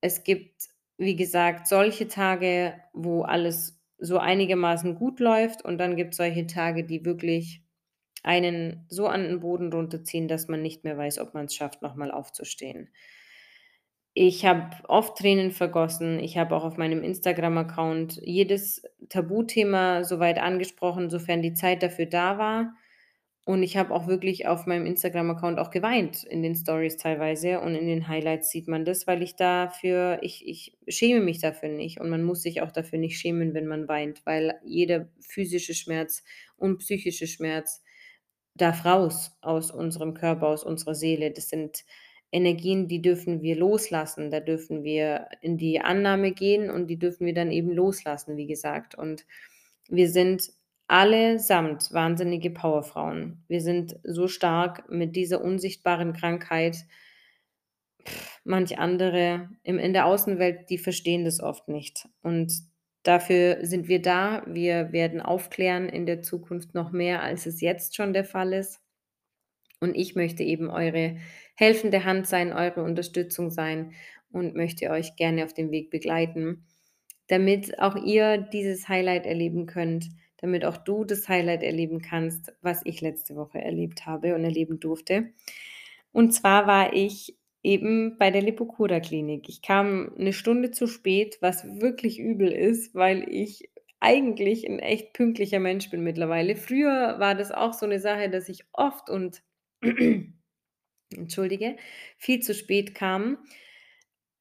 Es 0.00 0.24
gibt, 0.24 0.68
wie 0.98 1.16
gesagt, 1.16 1.66
solche 1.68 2.08
Tage, 2.08 2.74
wo 2.92 3.22
alles 3.22 3.80
so 3.98 4.18
einigermaßen 4.18 4.94
gut 4.96 5.20
läuft 5.20 5.64
und 5.64 5.78
dann 5.78 5.96
gibt's 5.96 6.16
solche 6.16 6.46
Tage, 6.46 6.84
die 6.84 7.04
wirklich 7.04 7.62
einen 8.24 8.86
so 8.88 9.06
an 9.08 9.24
'n 9.26 9.40
Boden 9.40 9.72
runterziehen, 9.72 10.28
dass 10.28 10.48
man 10.48 10.62
nicht 10.62 10.84
mehr 10.84 10.96
weiß, 10.98 11.18
ob 11.20 11.34
man's 11.34 11.54
schafft, 11.54 11.82
noch 11.82 11.94
mal 11.96 12.10
aufzustehen. 12.10 12.90
Ich 14.14 14.44
habe 14.44 14.76
oft 14.88 15.16
Tränen 15.16 15.52
vergossen. 15.52 16.18
Ich 16.18 16.36
habe 16.36 16.54
auch 16.54 16.64
auf 16.64 16.76
meinem 16.76 17.02
Instagram-Account 17.02 18.20
jedes 18.22 18.82
Tabuthema 19.08 20.04
so 20.04 20.18
weit 20.18 20.38
angesprochen, 20.38 21.08
sofern 21.08 21.40
die 21.40 21.54
Zeit 21.54 21.82
dafür 21.82 22.06
da 22.06 22.36
war. 22.36 22.74
Und 23.44 23.62
ich 23.64 23.76
habe 23.76 23.92
auch 23.92 24.06
wirklich 24.06 24.46
auf 24.46 24.66
meinem 24.66 24.86
Instagram-Account 24.86 25.58
auch 25.58 25.70
geweint 25.70 26.22
in 26.24 26.42
den 26.42 26.54
Stories 26.54 26.96
teilweise 26.96 27.60
und 27.60 27.74
in 27.74 27.86
den 27.86 28.06
Highlights 28.06 28.50
sieht 28.50 28.68
man 28.68 28.84
das, 28.84 29.06
weil 29.08 29.20
ich 29.22 29.34
dafür 29.34 30.20
ich 30.22 30.46
ich 30.46 30.78
schäme 30.86 31.20
mich 31.20 31.40
dafür 31.40 31.68
nicht 31.70 32.00
und 32.00 32.08
man 32.08 32.22
muss 32.22 32.42
sich 32.42 32.62
auch 32.62 32.70
dafür 32.70 33.00
nicht 33.00 33.18
schämen, 33.18 33.52
wenn 33.52 33.66
man 33.66 33.88
weint, 33.88 34.24
weil 34.26 34.60
jeder 34.64 35.08
physische 35.20 35.74
Schmerz 35.74 36.22
und 36.56 36.78
psychische 36.78 37.26
Schmerz 37.26 37.82
darf 38.54 38.84
raus 38.84 39.32
aus 39.40 39.72
unserem 39.72 40.14
Körper, 40.14 40.46
aus 40.48 40.62
unserer 40.62 40.94
Seele. 40.94 41.32
Das 41.32 41.48
sind 41.48 41.84
Energien, 42.32 42.88
die 42.88 43.02
dürfen 43.02 43.42
wir 43.42 43.56
loslassen. 43.56 44.30
Da 44.30 44.40
dürfen 44.40 44.82
wir 44.82 45.28
in 45.42 45.58
die 45.58 45.80
Annahme 45.80 46.32
gehen 46.32 46.70
und 46.70 46.88
die 46.88 46.98
dürfen 46.98 47.26
wir 47.26 47.34
dann 47.34 47.52
eben 47.52 47.70
loslassen, 47.70 48.36
wie 48.36 48.46
gesagt. 48.46 48.96
Und 48.96 49.26
wir 49.88 50.08
sind 50.08 50.50
allesamt 50.88 51.92
wahnsinnige 51.92 52.50
Powerfrauen. 52.50 53.44
Wir 53.48 53.60
sind 53.60 53.98
so 54.02 54.28
stark 54.28 54.90
mit 54.90 55.14
dieser 55.14 55.42
unsichtbaren 55.42 56.14
Krankheit. 56.14 56.86
Manch 58.44 58.78
andere 58.78 59.50
im 59.62 59.78
in 59.78 59.92
der 59.92 60.06
Außenwelt, 60.06 60.70
die 60.70 60.78
verstehen 60.78 61.24
das 61.24 61.40
oft 61.40 61.68
nicht. 61.68 62.08
Und 62.22 62.52
dafür 63.02 63.58
sind 63.62 63.88
wir 63.88 64.00
da. 64.00 64.42
Wir 64.46 64.92
werden 64.92 65.20
aufklären 65.20 65.88
in 65.88 66.06
der 66.06 66.22
Zukunft 66.22 66.74
noch 66.74 66.92
mehr, 66.92 67.22
als 67.22 67.46
es 67.46 67.60
jetzt 67.60 67.94
schon 67.94 68.12
der 68.12 68.24
Fall 68.24 68.54
ist. 68.54 68.80
Und 69.82 69.96
ich 69.96 70.14
möchte 70.14 70.44
eben 70.44 70.70
eure 70.70 71.16
helfende 71.56 72.04
Hand 72.04 72.28
sein, 72.28 72.52
eure 72.52 72.84
Unterstützung 72.84 73.50
sein 73.50 73.92
und 74.30 74.54
möchte 74.54 74.90
euch 74.90 75.16
gerne 75.16 75.44
auf 75.44 75.54
dem 75.54 75.72
Weg 75.72 75.90
begleiten, 75.90 76.64
damit 77.28 77.78
auch 77.80 77.96
ihr 77.96 78.38
dieses 78.38 78.88
Highlight 78.88 79.26
erleben 79.26 79.66
könnt, 79.66 80.06
damit 80.38 80.64
auch 80.64 80.76
du 80.78 81.04
das 81.04 81.28
Highlight 81.28 81.64
erleben 81.64 82.00
kannst, 82.02 82.52
was 82.62 82.82
ich 82.84 83.00
letzte 83.00 83.36
Woche 83.36 83.60
erlebt 83.60 84.06
habe 84.06 84.34
und 84.36 84.44
erleben 84.44 84.80
durfte. 84.80 85.30
Und 86.12 86.32
zwar 86.34 86.66
war 86.68 86.94
ich 86.94 87.36
eben 87.62 88.18
bei 88.18 88.30
der 88.30 88.42
Lipokura-Klinik. 88.42 89.48
Ich 89.48 89.62
kam 89.62 90.12
'ne 90.16 90.32
Stunde 90.34 90.72
zu 90.72 90.86
spät, 90.88 91.38
was 91.42 91.64
wirklich 91.80 92.18
übel 92.20 92.52
ist, 92.52 92.94
weil 92.94 93.26
ich 93.30 93.70
eigentlich 94.00 94.68
'n 94.68 94.78
echt 94.80 95.14
pünktlicher 95.14 95.60
Mensch 95.60 95.90
bin 95.90 96.02
mittlerweile. 96.04 96.56
Früher 96.56 97.16
war 97.20 97.34
das 97.36 97.52
auch 97.52 97.72
so 97.74 97.86
'ne 97.86 98.00
Sache, 98.00 98.30
dass 98.30 98.48
ich 98.50 98.64
oft 98.72 99.10
und 99.10 99.42
entschuldige, 101.16 101.76
viel 102.18 102.40
zu 102.40 102.54
spät 102.54 102.94
kam. 102.94 103.38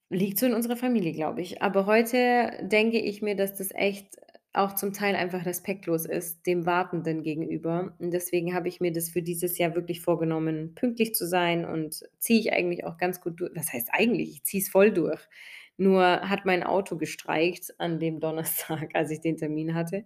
Liegt 0.10 0.40
so 0.40 0.46
in 0.46 0.54
unserer 0.54 0.76
Familie, 0.76 1.14
glaube 1.14 1.42
ich. 1.42 1.62
Aber 1.62 1.86
heute 1.86 2.52
denke 2.64 3.00
ich 3.00 3.22
mir, 3.22 3.36
dass 3.36 3.56
das 3.56 3.72
echt 3.72 4.18
auch 4.54 4.76
zum 4.76 4.92
Teil 4.92 5.16
einfach 5.16 5.46
respektlos 5.46 6.06
ist 6.06 6.46
dem 6.46 6.66
Wartenden 6.66 7.24
gegenüber. 7.24 7.96
Und 8.00 8.12
deswegen 8.12 8.54
habe 8.54 8.68
ich 8.68 8.82
mir 8.82 8.92
das 8.92 9.10
für 9.10 9.22
dieses 9.22 9.58
Jahr 9.58 9.76
wirklich 9.76 10.02
vorgenommen, 10.02 10.76
pünktlich 10.76 11.16
zu 11.16 11.26
sein 11.26 11.64
und 11.66 12.04
ziehe 12.20 12.40
ich 12.40 12.52
eigentlich 12.52 12.84
auch 12.84 12.98
ganz 12.98 13.22
gut 13.22 13.40
durch 13.40 13.52
was 13.56 13.72
heißt 13.72 13.90
eigentlich, 13.94 14.32
ich 14.32 14.44
ziehe 14.44 14.62
es 14.62 14.70
voll 14.70 14.92
durch. 14.92 15.22
Nur 15.78 16.04
hat 16.30 16.46
mein 16.46 16.64
Auto 16.64 16.98
gestreikt 16.98 17.74
an 17.80 18.00
dem 18.00 18.20
Donnerstag, 18.20 18.90
als 18.94 19.12
ich 19.12 19.22
den 19.22 19.38
Termin 19.38 19.74
hatte 19.74 20.06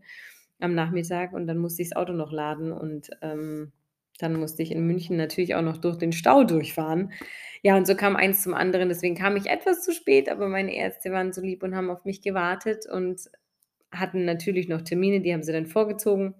am 0.59 0.75
Nachmittag 0.75 1.33
und 1.33 1.47
dann 1.47 1.57
musste 1.57 1.81
ich 1.81 1.89
das 1.89 1.97
Auto 1.97 2.13
noch 2.13 2.31
laden 2.31 2.71
und, 2.71 3.09
ähm, 3.21 3.73
dann 4.19 4.39
musste 4.39 4.63
ich 4.63 4.71
in 4.71 4.85
München 4.85 5.17
natürlich 5.17 5.55
auch 5.55 5.61
noch 5.61 5.77
durch 5.77 5.97
den 5.97 6.11
Stau 6.11 6.43
durchfahren. 6.43 7.11
Ja, 7.61 7.75
und 7.75 7.87
so 7.87 7.95
kam 7.95 8.15
eins 8.15 8.43
zum 8.43 8.53
anderen. 8.53 8.89
Deswegen 8.89 9.15
kam 9.15 9.35
ich 9.35 9.47
etwas 9.47 9.83
zu 9.83 9.91
spät, 9.91 10.29
aber 10.29 10.47
meine 10.47 10.75
Ärzte 10.75 11.11
waren 11.11 11.33
so 11.33 11.41
lieb 11.41 11.63
und 11.63 11.75
haben 11.75 11.89
auf 11.89 12.05
mich 12.05 12.21
gewartet 12.21 12.85
und 12.87 13.21
hatten 13.91 14.25
natürlich 14.25 14.67
noch 14.67 14.81
Termine, 14.81 15.21
die 15.21 15.33
haben 15.33 15.43
sie 15.43 15.51
dann 15.51 15.67
vorgezogen. 15.67 16.35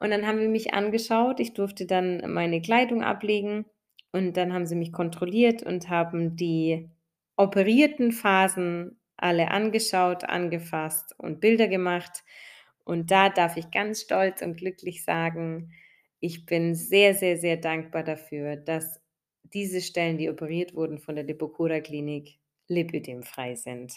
Und 0.00 0.10
dann 0.10 0.26
haben 0.26 0.40
die 0.40 0.48
mich 0.48 0.74
angeschaut. 0.74 1.40
Ich 1.40 1.54
durfte 1.54 1.86
dann 1.86 2.22
meine 2.32 2.60
Kleidung 2.62 3.02
ablegen 3.02 3.64
und 4.12 4.36
dann 4.36 4.52
haben 4.52 4.66
sie 4.66 4.76
mich 4.76 4.92
kontrolliert 4.92 5.62
und 5.62 5.88
haben 5.88 6.36
die 6.36 6.88
operierten 7.36 8.12
Phasen 8.12 8.98
alle 9.16 9.50
angeschaut, 9.50 10.24
angefasst 10.24 11.14
und 11.18 11.40
Bilder 11.40 11.68
gemacht. 11.68 12.24
Und 12.84 13.10
da 13.10 13.28
darf 13.28 13.56
ich 13.56 13.70
ganz 13.70 14.02
stolz 14.02 14.40
und 14.40 14.56
glücklich 14.56 15.04
sagen, 15.04 15.72
ich 16.20 16.46
bin 16.46 16.74
sehr, 16.74 17.14
sehr, 17.14 17.36
sehr 17.38 17.56
dankbar 17.58 18.04
dafür, 18.04 18.56
dass 18.56 19.00
diese 19.44 19.80
Stellen, 19.80 20.18
die 20.18 20.30
operiert 20.30 20.74
wurden 20.74 20.98
von 20.98 21.14
der 21.16 21.24
Lipokura-Klinik, 21.24 22.38
lipödemfrei 22.68 23.54
sind. 23.56 23.94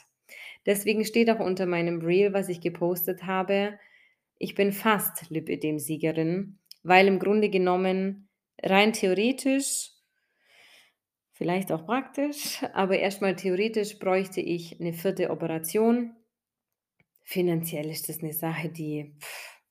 Deswegen 0.66 1.06
steht 1.06 1.30
auch 1.32 1.40
unter 1.42 1.66
meinem 1.68 2.01
Reel, 2.01 2.34
was 2.34 2.50
ich 2.50 2.62
gepostet 2.62 3.24
habe: 3.25 3.80
„Ich 4.40 4.56
bin 4.56 4.72
fast 4.74 5.30
Lipödem-Siegerin“, 5.32 6.60
weil 6.84 7.08
im 7.08 7.20
Grunde 7.20 7.50
genommen 7.50 8.30
rein 8.63 8.94
theoretisch 8.94 9.92
vielleicht 11.38 11.72
auch 11.72 11.86
praktisch, 11.86 12.62
aber 12.74 13.00
erst 13.00 13.22
mal 13.22 13.36
theoretisch 13.36 14.00
bräuchte 14.00 14.42
ich 14.42 14.80
'ne 14.80 14.94
4. 14.94 15.32
Operation. 15.32 16.16
Finanziell 17.25 17.90
ist 17.90 18.10
das 18.10 18.22
'ne 18.22 18.34
Sache, 18.34 18.70
die 18.70 19.13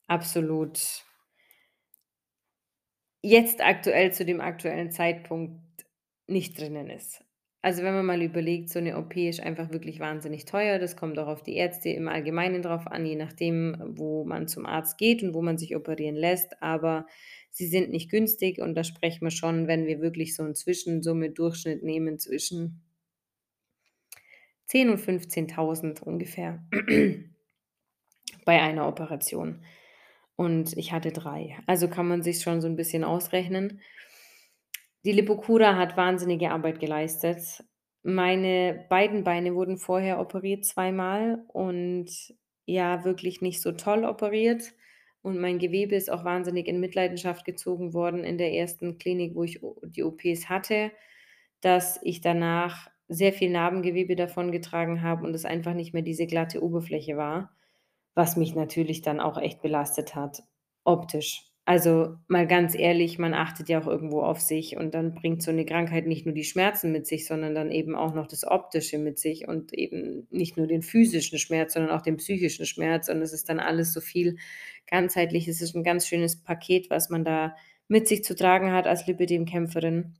absolut 0.06 1.04
jetzt 3.22 3.60
aktuell 3.62 4.12
zu 4.12 4.24
dem 4.24 4.40
aktuellen 4.40 4.90
Zeitpunkt 4.90 5.60
nicht 6.26 6.58
drinnen 6.60 6.88
ist. 6.90 7.24
Also, 7.62 7.82
wenn 7.82 7.92
man 7.94 8.06
mal 8.06 8.22
überlegt, 8.22 8.70
so 8.70 8.80
'ne 8.80 8.96
OP 8.96 9.16
ist 9.28 9.40
einfach 9.40 9.70
wirklich 9.70 10.00
wahnsinnig 10.00 10.46
teuer. 10.46 10.78
Das 10.78 10.96
kommt 10.96 11.18
auch 11.18 11.26
auf 11.28 11.42
die 11.42 11.56
Ärzte 11.56 11.90
im 11.90 12.08
Allgemeinen 12.08 12.62
drauf 12.62 12.86
an, 12.86 13.04
je 13.06 13.16
nachdem, 13.16 13.76
wo 13.86 14.24
man 14.24 14.48
zum 14.48 14.64
Arzt 14.66 14.96
geht 14.98 15.22
und 15.22 15.34
wo 15.34 15.42
man 15.42 15.58
sich 15.58 15.76
operieren 15.76 16.16
lässt. 16.16 16.62
Aber 16.62 17.06
sie 17.50 17.66
sind 17.66 17.90
nicht 17.90 18.10
günstig 18.10 18.60
und 18.60 18.74
da 18.76 18.84
sprechen 18.84 19.22
wir 19.26 19.30
schon, 19.30 19.66
wenn 19.68 19.86
wir 19.86 20.00
wirklich 20.00 20.34
so 20.36 20.42
'n 20.44 20.54
Zwischensumme 20.54 21.30
Durchschnitt 21.30 21.82
nehmen 21.82 22.18
zwischen 22.18 22.80
10 24.68 24.88
und 24.88 24.98
15.000 24.98 26.00
ungefähr 26.02 26.62
bei 28.46 28.60
einer 28.60 28.86
Operation. 28.88 29.62
Und 30.40 30.74
ich 30.78 30.90
hatte 30.92 31.12
3. 31.12 31.58
Also, 31.66 31.86
kann 31.86 32.08
man 32.08 32.22
sich's 32.22 32.42
schon 32.42 32.62
so 32.62 32.66
'n 32.66 32.74
bisschen 32.74 33.04
ausrechnen. 33.04 33.80
Die 35.04 35.12
Lipokura 35.12 35.76
hat 35.76 35.96
wahnsinnige 35.96 36.50
Arbeit 36.50 36.80
geleistet. 36.80 37.64
Meine 38.02 38.86
beiden 38.88 39.24
Beine 39.24 39.54
wurden 39.54 39.78
vorher 39.78 40.20
operiert 40.20 40.64
zweimal 40.64 41.44
und 41.48 42.10
ja, 42.66 43.04
wirklich 43.04 43.40
nicht 43.42 43.60
so 43.62 43.72
toll 43.72 44.04
operiert. 44.04 44.72
Und 45.22 45.38
mein 45.38 45.58
Gewebe 45.58 45.94
ist 45.96 46.10
auch 46.10 46.24
wahnsinnig 46.24 46.66
in 46.66 46.80
Mitleidenschaft 46.80 47.44
gezogen 47.44 47.92
worden 47.92 48.24
in 48.24 48.38
der 48.38 48.52
ersten 48.54 48.98
Klinik, 48.98 49.34
wo 49.34 49.44
ich 49.44 49.60
die 49.82 50.02
OPs 50.04 50.48
hatte, 50.48 50.92
dass 51.60 52.00
ich 52.02 52.20
danach 52.22 52.88
sehr 53.08 53.32
viel 53.32 53.50
Narbengewebe 53.50 54.16
davongetragen 54.16 55.02
habe 55.02 55.26
und 55.26 55.34
es 55.34 55.44
einfach 55.44 55.74
nicht 55.74 55.92
mehr 55.92 56.02
diese 56.02 56.26
glatte 56.26 56.62
Oberfläche 56.62 57.16
war, 57.16 57.54
was 58.20 58.36
mich 58.36 58.54
natürlich 58.54 59.02
dann 59.02 59.20
auch 59.20 59.38
echt 59.38 59.62
belastet 59.62 60.14
hat, 60.14 60.42
optisch. 60.84 61.44
Also, 61.66 62.16
mal 62.28 62.46
ganz 62.48 62.74
ehrlich, 62.76 63.18
man 63.18 63.34
achtet 63.34 63.68
ja 63.70 63.80
auch 63.80 63.86
irgendwo 63.88 64.22
auf 64.22 64.40
sich 64.40 64.76
und 64.76 64.94
dann 64.94 65.14
bringt 65.14 65.42
so 65.42 65.52
'ne 65.52 65.64
Krankheit 65.66 66.06
nicht 66.06 66.26
nur 66.26 66.34
die 66.34 66.44
Schmerzen 66.44 66.92
mit 66.92 67.06
sich, 67.06 67.26
sondern 67.26 67.54
dann 67.54 67.70
eben 67.72 67.94
auch 67.96 68.14
noch 68.14 68.26
das 68.28 68.44
Optische 68.46 68.98
mit 68.98 69.18
sich 69.20 69.48
und 69.48 69.72
eben 69.74 70.26
nicht 70.30 70.56
nur 70.58 70.66
den 70.68 70.82
physischen 70.82 71.38
Schmerz, 71.38 71.74
sondern 71.74 71.92
auch 71.92 72.02
den 72.02 72.18
psychischen 72.18 72.66
Schmerz 72.66 73.08
und 73.10 73.22
es 73.22 73.32
ist 73.32 73.48
dann 73.50 73.60
alles 73.60 73.92
so 73.94 74.00
viel 74.02 74.36
ganzheitlich. 74.88 75.48
Es 75.48 75.62
ist 75.62 75.76
'n 75.76 75.84
ganz 75.84 76.06
schönes 76.08 76.42
Paket, 76.42 76.90
was 76.90 77.10
man 77.10 77.24
da 77.24 77.54
mit 77.88 78.08
sich 78.08 78.24
zu 78.24 78.36
tragen 78.36 78.72
hat 78.72 78.86
als 78.88 79.06
Lipödem-Kämpferin 79.08 80.14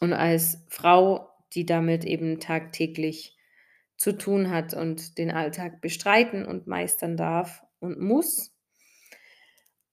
und 0.00 0.12
als 0.14 0.64
Frau, 0.68 1.28
die 1.54 1.66
damit 1.66 2.04
eben 2.06 2.40
tagtäglich 2.40 3.36
zu 4.00 4.16
tun 4.16 4.50
hat 4.50 4.72
und 4.72 5.18
den 5.18 5.30
Alltag 5.30 5.82
bestreiten 5.82 6.46
und 6.46 6.66
meistern 6.66 7.18
darf 7.18 7.62
und 7.80 8.00
muss. 8.00 8.56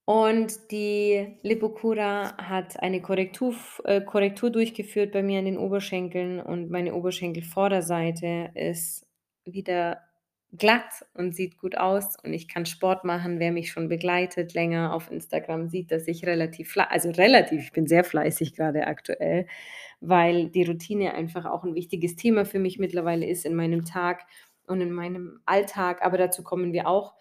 Und 0.06 0.72
die 0.72 1.38
Lipocura 1.42 2.38
hat 2.38 2.80
eine 2.80 3.02
Korrektur 3.02 3.54
äh, 3.84 4.00
Korrektur 4.00 4.50
durchgeführt 4.50 5.12
bei 5.12 5.22
mir 5.22 5.40
an 5.40 5.46
den 5.46 5.58
Oberschenkeln 5.58 6.40
und 6.40 6.70
meine 6.70 6.96
Oberschenkelvorderseite 6.96 8.52
ist 8.56 9.06
wieder 9.44 10.07
glatt 10.56 11.06
und 11.14 11.36
sieht 11.36 11.58
gut 11.58 11.78
aus 11.78 12.16
und 12.24 12.34
ich 12.34 12.48
kann 12.48 12.66
Sport 12.66 13.04
machen. 13.06 13.40
Wer 13.40 13.52
mich 13.52 13.72
schon 13.72 13.90
begleitet 13.90 14.54
länger 14.54 14.94
auf 14.94 15.12
Instagram, 15.12 15.68
sieht, 15.70 15.92
dass 15.92 16.08
ich 16.08 16.26
relativ 16.26 16.76
also 16.78 17.10
relativ, 17.12 17.64
ich 17.64 17.72
bin 17.74 17.88
sehr 17.88 18.04
fleißig 18.06 18.56
grade 18.56 18.88
aktuell, 18.88 19.48
weil 20.02 20.50
die 20.50 20.64
Routine 20.64 21.14
einfach 21.16 21.46
auch 21.46 21.64
'n 21.66 21.76
wichtiges 21.76 22.16
Thema 22.16 22.46
für 22.46 22.60
mich 22.60 22.80
mittlerweile 22.80 23.26
ist 23.28 23.46
in 23.46 23.56
meinem 23.56 23.86
Tag 23.86 24.26
und 24.68 24.82
in 24.82 24.92
meinem 24.94 25.40
Alltag, 25.46 26.02
aber 26.04 26.18
dazu 26.18 26.44
kommen 26.44 26.74
wir 26.74 26.88
auch 26.88 27.16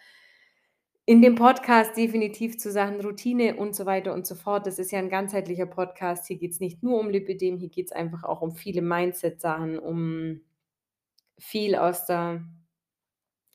in 1.08 1.22
dem 1.22 1.36
Podcast 1.36 1.96
definitiv 1.96 2.58
zu 2.58 2.72
Sachen 2.72 3.00
Routine 3.00 3.54
und 3.54 3.76
so 3.76 3.86
weiter 3.86 4.12
und 4.12 4.26
so 4.26 4.34
fort. 4.34 4.66
Das 4.66 4.80
ist 4.80 4.90
ja 4.90 4.98
'n 4.98 5.08
ganzheitlicher 5.08 5.66
Podcast. 5.66 6.26
Hier 6.26 6.36
geht's 6.36 6.58
nicht 6.58 6.82
nur 6.82 6.98
um 6.98 7.08
Lipödem, 7.10 7.58
hier 7.58 7.68
geht's 7.68 7.92
einfach 7.92 8.24
auch 8.24 8.42
um 8.42 8.56
viele 8.56 8.82
Mindset-Sachen, 8.82 9.78
um 9.78 10.40
viel 11.38 11.74
aus 11.76 12.06
der 12.06 12.42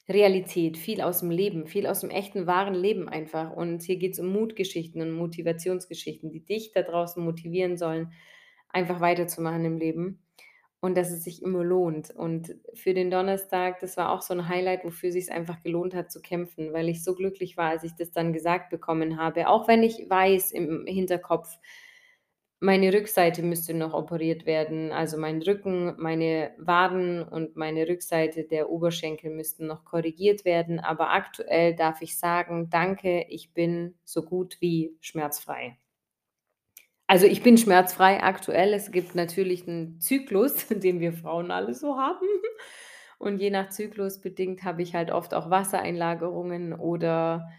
Realität, 0.10 0.78
viel 0.78 1.02
aus'm 1.02 1.30
Leben, 1.32 1.68
viel 1.68 1.88
aus'm 1.88 2.10
echten, 2.10 2.48
wahren 2.48 2.74
Leben 2.76 3.08
einfach. 3.10 3.52
Und 3.52 3.84
hier 3.84 3.98
geht's 3.98 4.20
um 4.20 4.28
Mutgeschichten 4.28 5.02
und 5.02 5.12
Motivationsgeschichten, 5.12 6.32
die 6.32 6.44
dich 6.46 6.72
da 6.74 6.82
draußen 6.82 7.24
motivieren 7.24 7.78
sollen, 7.78 8.12
einfach 8.70 9.00
weiterzumachen 9.02 9.66
im 9.66 9.78
Leben 9.78 10.24
und 10.82 10.98
dass 10.98 11.12
es 11.12 11.24
sich 11.24 11.44
immer 11.44 11.64
lohnt. 11.64 12.12
Und 12.12 12.56
für 12.74 12.94
den 12.96 13.12
Donnerstag, 13.12 13.80
das 13.82 13.98
war 13.98 14.12
auch 14.12 14.22
so 14.24 14.34
'n 14.34 14.48
Highlight, 14.50 14.84
wofür 14.86 15.12
sich's 15.12 15.30
einfach 15.30 15.62
gelohnt 15.64 15.94
hat 15.96 16.12
zu 16.12 16.22
kämpfen, 16.22 16.74
weil 16.74 16.90
ich 16.90 17.04
so 17.04 17.16
glücklich 17.16 17.58
war, 17.58 17.70
als 17.72 17.84
ich 17.84 17.96
das 17.96 18.12
dann 18.12 18.34
gesagt 18.34 18.70
bekommen 18.72 19.18
habe. 19.20 19.48
Auch 19.50 19.68
wenn 19.68 19.84
ich 19.84 20.10
weiß 20.10 20.52
im 20.54 20.86
Hinterkopf, 20.88 21.58
meine 22.62 22.94
Rückseite 22.94 23.44
müsste 23.44 23.74
noch 23.74 23.94
operiert 23.94 24.46
werden, 24.46 24.92
also 24.94 25.18
mein 25.18 25.42
Rücken, 25.42 25.96
meine 26.00 26.54
Waden 26.60 27.24
und 27.24 27.58
meine 27.58 27.88
Rückseite 27.90 28.46
der 28.46 28.70
Oberschenkel 28.70 29.32
müssten 29.32 29.68
noch 29.68 29.84
korrigiert 29.86 30.46
werden. 30.46 30.80
Aber 30.80 31.12
aktuell 31.12 31.76
darf 31.76 32.02
ich 32.02 32.18
sagen: 32.20 32.70
„Danke, 32.70 33.26
ich 33.30 33.54
bin 33.54 33.96
so 34.06 34.24
gut 34.24 34.58
wie 34.62 34.96
schmerzfrei.“ 35.02 35.78
Also, 37.08 37.26
ich 37.26 37.44
bin 37.44 37.58
schmerzfrei 37.58 38.24
aktuell. 38.24 38.74
Es 38.74 38.92
gibt 38.92 39.16
natürlich 39.16 39.68
'n 39.68 40.00
Zyklus, 40.00 40.68
den 40.70 41.00
wir 41.00 41.14
Frauen 41.14 41.52
alle 41.52 41.74
so 41.74 41.98
haben. 41.98 42.26
Und 43.20 43.40
je 43.40 43.50
nach 43.52 43.70
Zyklus 43.70 44.20
bedingt 44.22 44.64
habe 44.64 44.82
ich 44.82 44.96
halt 44.96 45.12
oft 45.12 45.34
auch 45.34 45.50
Wassereinlagerungen 45.50 46.74
oder 46.74 47.50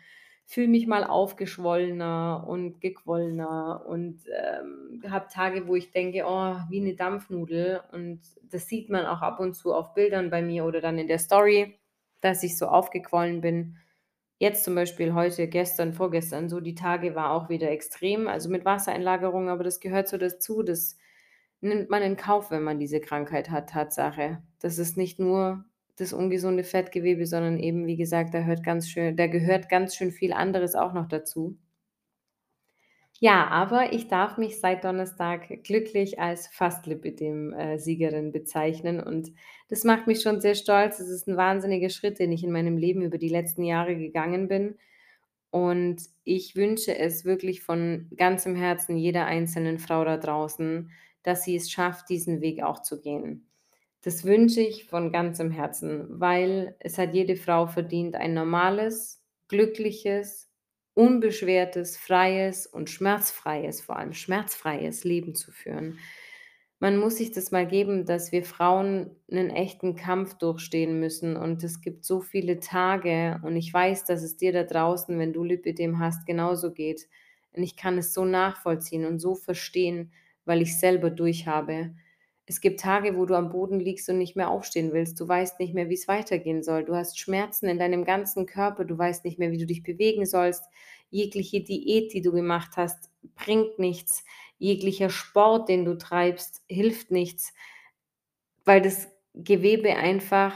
fühle 0.47 0.69
mich 0.69 0.87
mal 0.87 1.05
aufgeschwollener 1.05 2.45
und 2.49 2.81
gequollener 2.81 3.85
und, 3.87 4.21
ähm, 4.29 5.03
habe 5.11 5.29
Tage, 5.29 5.67
wo 5.69 5.75
ich 5.77 5.91
denke: 5.93 6.25
„Oh, 6.27 6.57
wie 6.71 6.81
'ne 6.81 6.95
Dampfnudel.“ 6.97 7.81
Und 7.93 8.21
das 8.43 8.67
sieht 8.69 8.91
man 8.91 9.07
auch 9.07 9.23
ab 9.23 9.41
und 9.41 9.55
zu 9.55 9.75
auf 9.75 9.95
Bildern 9.95 10.31
bei 10.31 10.43
mir 10.43 10.65
oder 10.65 10.81
dann 10.81 10.99
in 10.99 11.09
der 11.09 11.19
Story, 11.19 11.79
dass 12.21 12.43
ich 12.43 12.59
so 12.59 12.67
aufgequollen 12.69 13.41
bin. 13.41 13.77
Jetzt 14.39 14.65
zum 14.65 14.75
Beispiel 14.75 15.15
heute, 15.15 15.49
gestern, 15.49 15.93
vorgestern, 15.95 16.49
so 16.51 16.61
die 16.61 16.75
Tage 16.75 17.15
war 17.15 17.31
auch 17.33 17.49
wieder 17.49 17.71
extrem, 17.71 18.29
also 18.29 18.51
mit 18.51 18.65
Wassereinlagerung, 18.65 19.49
aber 19.49 19.65
das 19.65 19.81
gehört 19.81 20.09
so 20.09 20.19
dazu. 20.19 20.63
Das 20.65 20.97
nimmt 21.61 21.91
man 21.91 22.03
in 22.03 22.17
Kauf, 22.17 22.51
wenn 22.51 22.63
man 22.65 22.79
diese 22.81 23.01
Krankheit 23.01 23.51
hat, 23.51 23.71
Tatsache. 23.71 24.43
Das 24.61 24.79
ist 24.79 24.97
nicht 24.97 25.19
nur 25.21 25.65
das 25.97 26.13
ungesunde 26.13 26.65
Fettgewebe, 26.65 27.27
sondern 27.27 27.59
eben, 27.59 27.87
wie 27.87 27.97
gesagt, 27.97 28.35
da 28.35 28.43
hört 28.45 28.65
ganz 28.65 28.89
schön 28.91 29.17
da 29.17 29.27
gehört 29.29 29.69
ganz 29.69 29.95
schön 29.97 30.11
viel 30.13 30.33
anderes 30.33 30.75
auch 30.75 30.93
noch 30.95 31.09
dazu. 31.09 31.59
Ja, 33.21 33.47
aber 33.49 33.93
ich 33.93 34.09
darf 34.09 34.37
mich 34.37 34.59
seit 34.59 34.83
Donnerstag 34.85 35.63
glücklich 35.63 36.19
als 36.19 36.49
fast 36.49 36.87
Lipödem 36.87 37.53
äh, 37.53 38.31
bezeichnen 38.33 38.99
und 39.01 39.33
das 39.69 39.85
macht 39.85 40.07
mich 40.09 40.23
schon 40.23 40.41
sehr 40.41 40.55
stolz. 40.57 40.99
Es 40.99 41.09
ist 41.09 41.29
'n 41.29 41.37
wahnsinniger 41.37 41.89
Schritt, 41.91 42.19
den 42.19 42.33
ich 42.33 42.43
in 42.43 42.51
meinem 42.51 42.77
Leben 42.77 43.03
über 43.03 43.19
die 43.19 43.29
letzten 43.29 43.63
Jahre 43.65 43.97
gegangen 43.97 44.49
bin. 44.49 44.77
Und 45.51 46.03
ich 46.25 46.57
wünsche 46.57 46.97
es 46.99 47.25
wirklich 47.25 47.63
von 47.63 48.11
ganzem 48.17 48.57
Herzen 48.57 48.97
jeder 48.97 49.27
einzelnen 49.27 49.79
Frau 49.79 50.05
da 50.05 50.17
draußen, 50.19 50.91
dass 51.23 51.45
sie 51.45 51.57
es 51.57 51.71
schafft, 51.71 52.09
diesen 52.11 52.41
Weg 52.41 52.63
auch 52.65 52.83
zu 52.83 53.01
gehen. 53.01 53.49
Das 54.03 54.25
wünsche 54.25 54.61
ich 54.61 54.85
von 54.87 55.13
ganzem 55.13 55.51
Herzen, 55.51 56.07
weil 56.21 56.75
es 56.81 56.99
hat 56.99 57.15
jede 57.15 57.37
Frau 57.37 57.67
verdient, 57.67 58.17
ein 58.17 58.35
normales, 58.35 59.23
glückliches, 59.49 60.51
unbeschwertes, 60.95 61.97
freies 61.97 62.67
und 62.67 62.91
schmerzfreies 62.91 63.81
vor 63.81 63.97
allem 63.97 64.13
schmerzfreies 64.13 65.05
Leben 65.05 65.35
zu 65.35 65.53
führen. 65.53 65.99
Man 66.81 66.99
muss 66.99 67.17
sich 67.19 67.31
das 67.33 67.53
mal 67.53 67.67
geben, 67.67 68.05
dass 68.07 68.33
wir 68.33 68.45
Frauen 68.45 69.11
'nen 69.29 69.51
echten 69.51 69.95
Kampf 69.95 70.35
durchstehen 70.35 70.99
müssen 71.01 71.37
und 71.37 71.63
es 71.65 71.81
gibt 71.81 72.05
so 72.05 72.21
viele 72.21 72.59
Tage 72.61 73.41
und 73.45 73.57
ich 73.57 73.73
weiß, 73.73 74.05
dass 74.05 74.23
es 74.25 74.37
dir 74.37 74.53
da 74.53 74.65
draußen, 74.65 75.17
wenn 75.19 75.33
du 75.33 75.45
Lipödem 75.45 76.01
hast, 76.01 76.27
genauso 76.27 76.73
geht. 76.73 77.09
Und 77.53 77.63
ich 77.63 77.77
kann 77.77 77.99
es 77.99 78.13
so 78.13 78.25
nachvollziehen 78.25 79.07
und 79.07 79.21
so 79.21 79.35
verstehen, 79.37 80.13
weil 80.45 80.61
ich's 80.63 80.81
selber 80.81 81.11
durchhabe. 81.11 81.95
Es 82.47 82.61
gibt 82.61 82.81
Tage, 82.81 83.17
wo 83.17 83.25
du 83.25 83.35
am 83.35 83.51
Boden 83.51 83.79
liegst 83.79 84.09
und 84.09 84.19
nicht 84.19 84.35
mehr 84.35 84.51
aufstehen 84.51 84.93
willst. 84.93 85.19
Du 85.21 85.29
weißt 85.29 85.61
nicht 85.61 85.75
mehr, 85.75 85.89
wie's 85.89 86.09
weitergehen 86.09 86.63
soll. 86.63 86.85
Du 86.85 86.95
hast 86.95 87.19
Schmerzen 87.19 87.69
in 87.69 87.79
deinem 87.79 88.05
ganzen 88.05 88.47
Körper. 88.47 88.85
Du 88.85 88.99
weißt 88.99 89.25
nicht 89.25 89.39
mehr, 89.39 89.53
wie 89.53 89.59
du 89.59 89.67
dich 89.67 89.83
bewegen 89.83 90.27
sollst. 90.27 90.65
Jegliche 91.11 91.61
Diät, 91.61 92.13
die 92.13 92.21
du 92.21 92.33
gemacht 92.33 92.73
hast, 92.77 93.11
bringt 93.37 93.79
nichts. 93.79 94.25
Jeglicher 94.59 95.11
Sport, 95.11 95.69
den 95.69 95.85
du 95.85 95.97
treibst, 95.97 96.63
hilft 96.69 97.11
nichts, 97.11 97.53
weil 98.65 98.81
das 98.81 99.09
Gewebe 99.35 99.97
einfach 99.97 100.55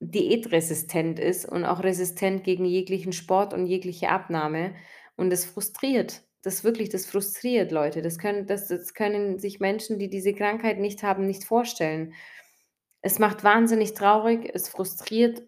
diätresistent 0.00 1.18
ist 1.18 1.46
und 1.46 1.64
auch 1.64 1.82
resistent 1.82 2.42
gegen 2.44 2.64
jeglichen 2.64 3.12
Sport 3.12 3.52
und 3.54 3.66
jegliche 3.66 4.08
Abnahme. 4.08 4.74
Und 5.16 5.30
das 5.30 5.44
frustriert. 5.44 6.22
Das 6.42 6.64
wirklich 6.64 6.88
das 6.88 7.06
frustriert 7.06 7.70
Leute. 7.72 8.02
Das 8.02 8.18
können 8.18 8.46
das 8.46 8.68
das 8.68 8.94
können 8.94 9.38
sich 9.38 9.60
Menschen, 9.60 9.98
die 9.98 10.08
diese 10.08 10.32
Krankheit 10.34 10.78
nicht 10.78 11.02
haben, 11.02 11.26
nicht 11.26 11.44
vorstellen. 11.44 12.14
Es 13.02 13.18
macht 13.18 13.44
wahnsinnig 13.44 13.94
traurig, 13.94 14.50
es 14.54 14.68
frustriert 14.68 15.42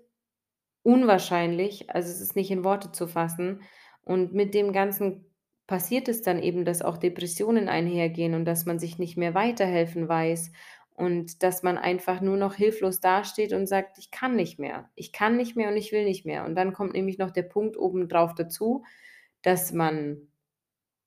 unwahrscheinlich. 0.82 1.90
Also, 1.90 2.10
es 2.10 2.20
ist 2.20 2.36
nicht 2.36 2.50
in 2.50 2.64
Worte 2.64 2.92
zu 2.92 3.06
fassen. 3.08 3.62
Und 4.04 4.34
mit 4.34 4.54
dem 4.54 4.72
Ganzen 4.72 5.26
passiert 5.66 6.08
es 6.08 6.22
dann 6.22 6.42
eben, 6.42 6.64
dass 6.64 6.82
auch 6.82 6.98
Depressionen 6.98 7.68
einhergehen 7.68 8.34
und 8.34 8.44
dass 8.44 8.66
man 8.66 8.78
sich 8.78 8.98
nicht 8.98 9.16
mehr 9.16 9.34
weiterhelfen 9.34 10.08
weiß 10.08 10.52
und 10.94 11.42
dass 11.42 11.62
man 11.62 11.78
einfach 11.78 12.20
nur 12.20 12.36
noch 12.36 12.54
hilflos 12.54 13.00
dasteht 13.00 13.52
und 13.52 13.66
sagt: 13.68 13.98
„Ich 13.98 14.10
kann 14.10 14.36
nicht 14.36 14.58
mehr. 14.58 14.90
Ich 14.96 15.12
kann 15.12 15.36
nicht 15.36 15.56
mehr 15.56 15.68
und 15.70 15.76
ich 15.76 15.92
will 15.92 16.04
nicht 16.04 16.26
mehr.“ 16.26 16.44
Und 16.44 16.54
dann 16.56 16.72
kommt 16.72 16.94
nämlich 16.94 17.18
noch 17.18 17.30
der 17.30 17.44
Punkt 17.44 17.76
obendrauf 17.78 18.34
dazu, 18.34 18.84
dass 19.42 19.72
man 19.72 20.28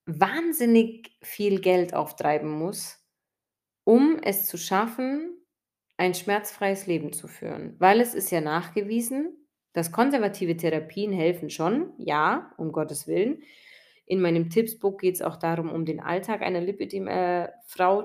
wahnsinnig 0.06 1.12
viel 1.22 1.60
Geld 1.60 1.94
auftreiben 1.94 2.50
muss, 2.50 3.04
um 3.84 4.20
es 4.22 4.46
zu 4.46 4.58
schaffen, 4.58 5.36
ein 5.98 6.14
schmerzfreies 6.14 6.88
Leben 6.88 7.14
zu 7.14 7.28
führen. 7.28 7.76
Weil 7.80 8.02
es 8.02 8.14
ist 8.14 8.32
ja 8.32 8.42
nachgewiesen, 8.42 9.48
dass 9.74 9.92
konservative 9.92 10.58
Therapien 10.58 11.12
helfen 11.12 11.50
schon, 11.50 11.94
ja, 11.98 12.54
um 12.58 12.72
Gottes 12.72 13.08
Willen. 13.08 13.44
In 14.06 14.22
meinem 14.22 14.50
Tipps-Book 14.50 15.02
geht's 15.02 15.22
auch 15.22 15.38
darum, 15.38 15.72
um 15.72 15.86
den 15.86 16.00
Alltag 16.00 16.42
einer 16.42 16.62
Lipödem 16.62 17.08
äh, 17.08 17.50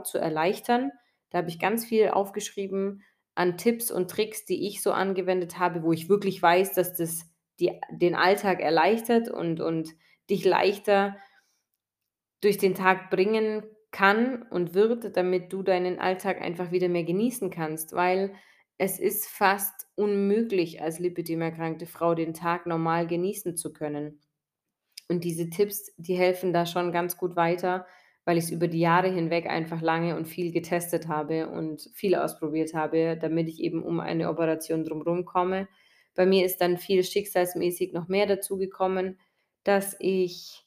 zu 0.04 0.18
erleichtern. 0.18 0.90
Da 1.30 1.38
habe 1.38 1.48
ich 1.48 1.58
ganz 1.58 1.84
viel 1.84 2.08
aufgeschrieben 2.08 3.02
an 3.34 3.56
Tipps 3.56 3.90
und 3.90 4.10
Tricks, 4.10 4.44
die 4.44 4.66
ich 4.66 4.82
so 4.82 4.92
angewendet 4.92 5.58
habe, 5.58 5.82
wo 5.82 5.92
ich 5.92 6.08
wirklich 6.08 6.40
weiß, 6.42 6.74
dass 6.74 6.96
das 6.96 7.26
die 7.60 7.78
den 7.90 8.14
Alltag 8.14 8.60
erleichtert 8.60 9.28
und 9.28 9.60
und 9.60 9.90
dich 10.30 10.44
leichter 10.44 11.16
durch 12.40 12.58
den 12.58 12.74
Tag 12.74 13.10
bringen 13.10 13.62
kann 13.90 14.42
und 14.42 14.74
wird, 14.74 15.16
damit 15.16 15.52
du 15.52 15.62
deinen 15.62 15.98
Alltag 15.98 16.40
einfach 16.40 16.70
wieder 16.70 16.88
mehr 16.88 17.04
genießen 17.04 17.50
kannst, 17.50 17.92
weil 17.92 18.34
es 18.78 18.98
ist 18.98 19.26
fast 19.26 19.88
unmöglich, 19.94 20.80
als 20.80 21.00
Lipödem-erkrankte 21.00 21.86
Frau 21.86 22.14
den 22.14 22.32
Tag 22.32 22.66
normal 22.66 23.06
genießen 23.06 23.56
zu 23.56 23.72
können. 23.72 24.20
Und 25.08 25.24
diese 25.24 25.50
Tipps, 25.50 25.92
die 25.96 26.14
helfen 26.14 26.52
da 26.52 26.66
schon 26.66 26.92
ganz 26.92 27.16
gut 27.16 27.36
weiter, 27.36 27.86
weil 28.24 28.38
ich's 28.38 28.50
über 28.50 28.68
die 28.68 28.80
Jahre 28.80 29.12
hinweg 29.12 29.46
einfach 29.46 29.82
lange 29.82 30.16
und 30.16 30.26
viel 30.26 30.52
getestet 30.52 31.08
habe 31.08 31.50
und 31.50 31.90
viel 31.92 32.14
ausprobiert 32.14 32.74
habe, 32.74 33.18
damit 33.20 33.48
ich 33.48 33.60
eben 33.60 33.82
um 33.82 33.98
eine 34.00 34.30
Operation 34.30 34.84
drumrum 34.84 35.24
komme. 35.24 35.68
Bei 36.14 36.26
mir 36.26 36.46
ist 36.46 36.60
dann 36.60 36.78
viel 36.78 37.02
schicksalsmäßig 37.02 37.92
noch 37.92 38.08
mehr 38.08 38.26
dazugekommen, 38.26 39.18
dass 39.64 39.96
ich 39.98 40.64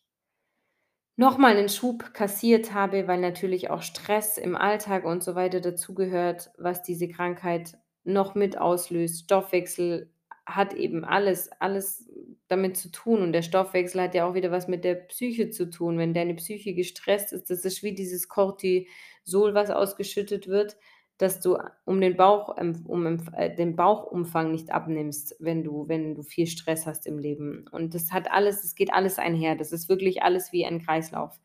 noch 1.18 1.38
mal 1.38 1.54
'nen 1.56 1.70
Schub 1.70 2.14
kassiert 2.14 2.74
habe, 2.74 3.08
weil 3.08 3.20
natürlich 3.20 3.70
auch 3.70 3.82
Stress 3.84 4.38
im 4.38 4.56
Alltag 4.56 5.06
und 5.06 5.24
so 5.24 5.36
weiter 5.36 5.62
dazugehört, 5.62 6.52
was 6.58 6.82
diese 6.84 7.08
Krankheit 7.08 7.78
noch 8.04 8.36
mit 8.36 8.58
auslöst. 8.58 9.24
Stoffwechsel 9.26 10.12
hat 10.46 10.74
eben 10.74 11.06
alles 11.06 11.50
alles 11.62 12.10
damit 12.50 12.78
zu 12.78 12.92
tun 12.92 13.22
und 13.22 13.32
der 13.34 13.42
Stoffwechsel 13.44 14.02
hat 14.02 14.16
ja 14.16 14.26
auch 14.28 14.34
wieder 14.36 14.52
was 14.52 14.68
mit 14.68 14.84
der 14.84 14.96
Psyche 14.96 15.50
zu 15.52 15.70
tun. 15.70 15.98
Wenn 15.98 16.14
deine 16.14 16.36
Psyche 16.36 16.74
gestresst 16.74 17.32
ist, 17.34 17.50
das 17.50 17.64
ist 17.66 17.84
wie 17.84 17.94
dieses 17.96 18.28
Cortisol, 18.28 19.54
was 19.54 19.70
ausgeschüttet 19.70 20.48
wird, 20.48 20.78
dass 21.18 21.40
du 21.42 21.58
um 21.86 22.02
den 22.02 22.18
Bauch 22.18 22.56
ähm, 22.60 22.84
um 22.88 23.06
äh, 23.36 23.56
den 23.56 23.76
Bauchumfang 23.76 24.52
nicht 24.52 24.72
abnimmst, 24.72 25.36
wenn 25.40 25.64
du 25.64 25.88
wenn 25.88 26.16
du 26.16 26.24
viel 26.24 26.48
Stress 26.48 26.86
hast 26.88 27.08
im 27.08 27.20
Leben. 27.20 27.66
Und 27.72 27.94
das 27.96 28.12
hat 28.12 28.32
alles 28.32 28.64
es 28.64 28.76
geht 28.76 28.94
alles 28.94 29.20
einher. 29.20 29.56
Das 29.56 29.72
ist 29.74 29.90
wirklich 29.90 30.24
alles 30.24 30.52
wie 30.54 30.66
ein 30.66 30.82
Kreislauf. 30.84 31.40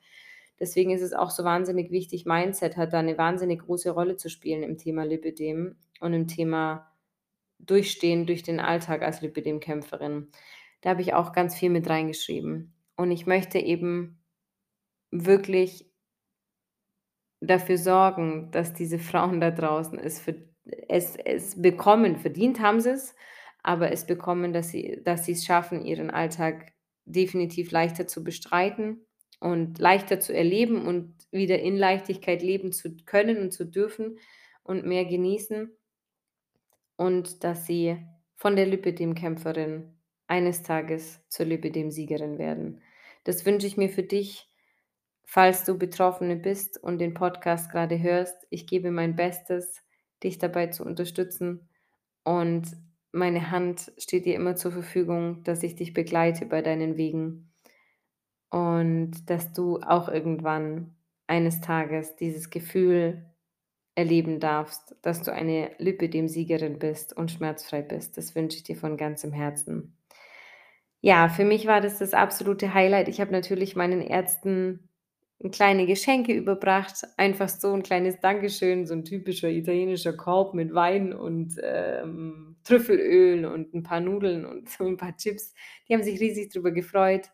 Deswegen 0.61 0.90
ist 0.90 1.02
es 1.02 1.12
auch 1.14 1.31
so 1.31 1.44
wahnsinnig 1.44 1.90
wichtig 1.92 2.26
Mindset 2.26 2.76
hat 2.76 2.92
da 2.92 3.02
'ne 3.02 3.18
wahnsinnig 3.18 3.61
große 3.62 3.90
Rolle 3.92 4.16
zu 4.16 4.28
spielen 4.31 4.62
im 4.64 4.78
Thema 4.78 5.04
Lipödem 5.04 5.76
und 6.00 6.14
im 6.14 6.26
Thema 6.28 6.88
Durchstehen 7.61 8.26
durch 8.26 8.42
den 8.44 8.61
Alltag 8.61 9.02
als 9.02 9.20
Lipödem-Kämpferin. 9.22 10.28
Da 10.83 10.90
habe 10.90 11.02
ich 11.02 11.14
auch 11.14 11.33
ganz 11.33 11.57
viel 11.57 11.70
mit 11.70 11.88
reingeschrieben. 11.90 12.74
Und 12.96 13.11
ich 13.12 13.26
möchte 13.26 13.59
eben 13.61 14.18
wirklich 15.12 15.88
dafür 17.40 17.79
sorgen, 17.79 18.51
dass 18.51 18.74
diese 18.74 18.98
Frauen 18.98 19.40
da 19.40 19.51
draußen 19.51 19.98
es 19.98 20.20
verd 20.20 20.38
es 20.88 21.16
es 21.16 21.61
bekommen. 21.61 22.18
Verdient 22.18 22.61
haben 22.61 22.81
sie's, 22.81 23.14
aber 23.62 23.90
es 23.90 24.07
bekommen, 24.07 24.53
dass 24.53 24.70
sie 24.70 25.01
dass 25.05 25.24
sie's 25.24 25.44
schaffen, 25.44 25.85
ihren 25.85 26.11
Alltag 26.11 26.72
definitiv 27.07 27.70
leichter 27.70 28.07
zu 28.07 28.22
bestreiten 28.22 29.07
und 29.40 29.79
leichter 29.79 30.20
zu 30.20 30.35
erleben 30.35 30.87
und 30.87 31.14
wieder 31.31 31.59
in 31.61 31.77
Leichtigkeit 31.77 32.42
leben 32.42 32.72
zu 32.72 32.96
können 33.07 33.38
und 33.38 33.53
zu 33.53 33.64
dürfen 33.64 34.18
und 34.62 34.85
mehr 34.85 35.05
genießen. 35.05 35.70
Und 36.96 37.44
dass 37.44 37.66
sie 37.66 37.96
von 38.37 38.57
der 38.57 38.66
Lipödem-Kämpferin 38.66 39.96
eines 40.27 40.62
Tages 40.62 41.22
zur 41.29 41.46
Lipödem-Siegerin 41.46 42.38
werden. 42.38 42.83
Das 43.24 43.46
wünsche 43.46 43.66
ich 43.66 43.77
mir 43.77 43.88
für 43.88 44.03
dich, 44.03 44.48
falls 45.31 45.64
du 45.64 45.77
Betroffene 45.77 46.37
bist 46.37 46.83
und 46.83 46.99
den 46.99 47.12
Podcast 47.12 47.71
grade 47.71 48.01
hörst. 48.01 48.47
Ich 48.49 48.67
gebe 48.67 48.91
mein 48.91 49.14
Bestes, 49.14 49.85
dich 50.25 50.38
dabei 50.38 50.69
zu 50.69 50.87
unterstützen 50.87 51.69
und 52.25 52.67
meine 53.12 53.51
Hand 53.51 53.93
steht 53.99 54.25
dir 54.25 54.35
immer 54.35 54.57
zur 54.57 54.73
Verfügung, 54.73 55.45
dass 55.45 55.62
ich 55.62 55.77
dich 55.77 55.93
begleite 55.93 56.47
bei 56.47 56.62
deinen 56.62 56.97
Wegen. 56.97 57.53
Und 58.49 59.29
dass 59.29 59.53
du 59.53 59.81
auch 59.81 60.09
irgendwann 60.09 60.97
eines 61.27 61.61
Tages 61.61 62.17
dieses 62.17 62.49
Gefühl 62.49 63.27
erleben 63.95 64.41
darfst, 64.41 64.97
dass 65.03 65.23
du 65.23 65.33
eine 65.33 65.73
Lipödem-Siegerin 65.77 66.79
bist 66.79 67.14
und 67.14 67.31
schmerzfrei 67.31 67.83
bist. 67.83 68.17
Das 68.17 68.35
wünsche 68.35 68.57
ich 68.57 68.62
dir 68.62 68.77
von 68.77 68.97
ganzem 68.97 69.35
Herzen. 69.35 69.95
Ja, 71.03 71.29
für 71.29 71.45
mich 71.45 71.67
war 71.67 71.83
das 71.83 71.99
das 71.99 72.14
absolute 72.14 72.73
Highlight. 72.73 73.09
Ich 73.09 73.21
habe 73.21 73.33
natürlich 73.33 73.77
meinen 73.77 74.01
Ärzten 74.01 74.88
kleine 75.53 75.87
Geschenke 75.87 76.33
überbracht, 76.35 77.05
einfach 77.16 77.48
so 77.48 77.72
'n 77.72 77.83
kleines 77.83 78.20
Dankeschön, 78.20 78.87
so 78.87 78.94
'n 78.94 79.05
typischer 79.05 79.48
italienischer 79.51 80.12
Korb 80.14 80.55
mit 80.55 80.74
Wein 80.74 81.12
und, 81.14 81.57
ähm, 81.62 82.57
Trüffelöl 82.64 83.44
und 83.46 83.72
'n 83.74 83.83
paar 83.85 84.01
Nudeln 84.01 84.44
und 84.46 84.68
so 84.68 84.85
'n 84.85 84.96
paar 84.96 85.16
Chips. 85.16 85.55
Die 85.88 85.94
haben 85.94 86.03
sich 86.03 86.20
riesig 86.20 86.53
drüber 86.53 86.72
gefreut. 86.72 87.31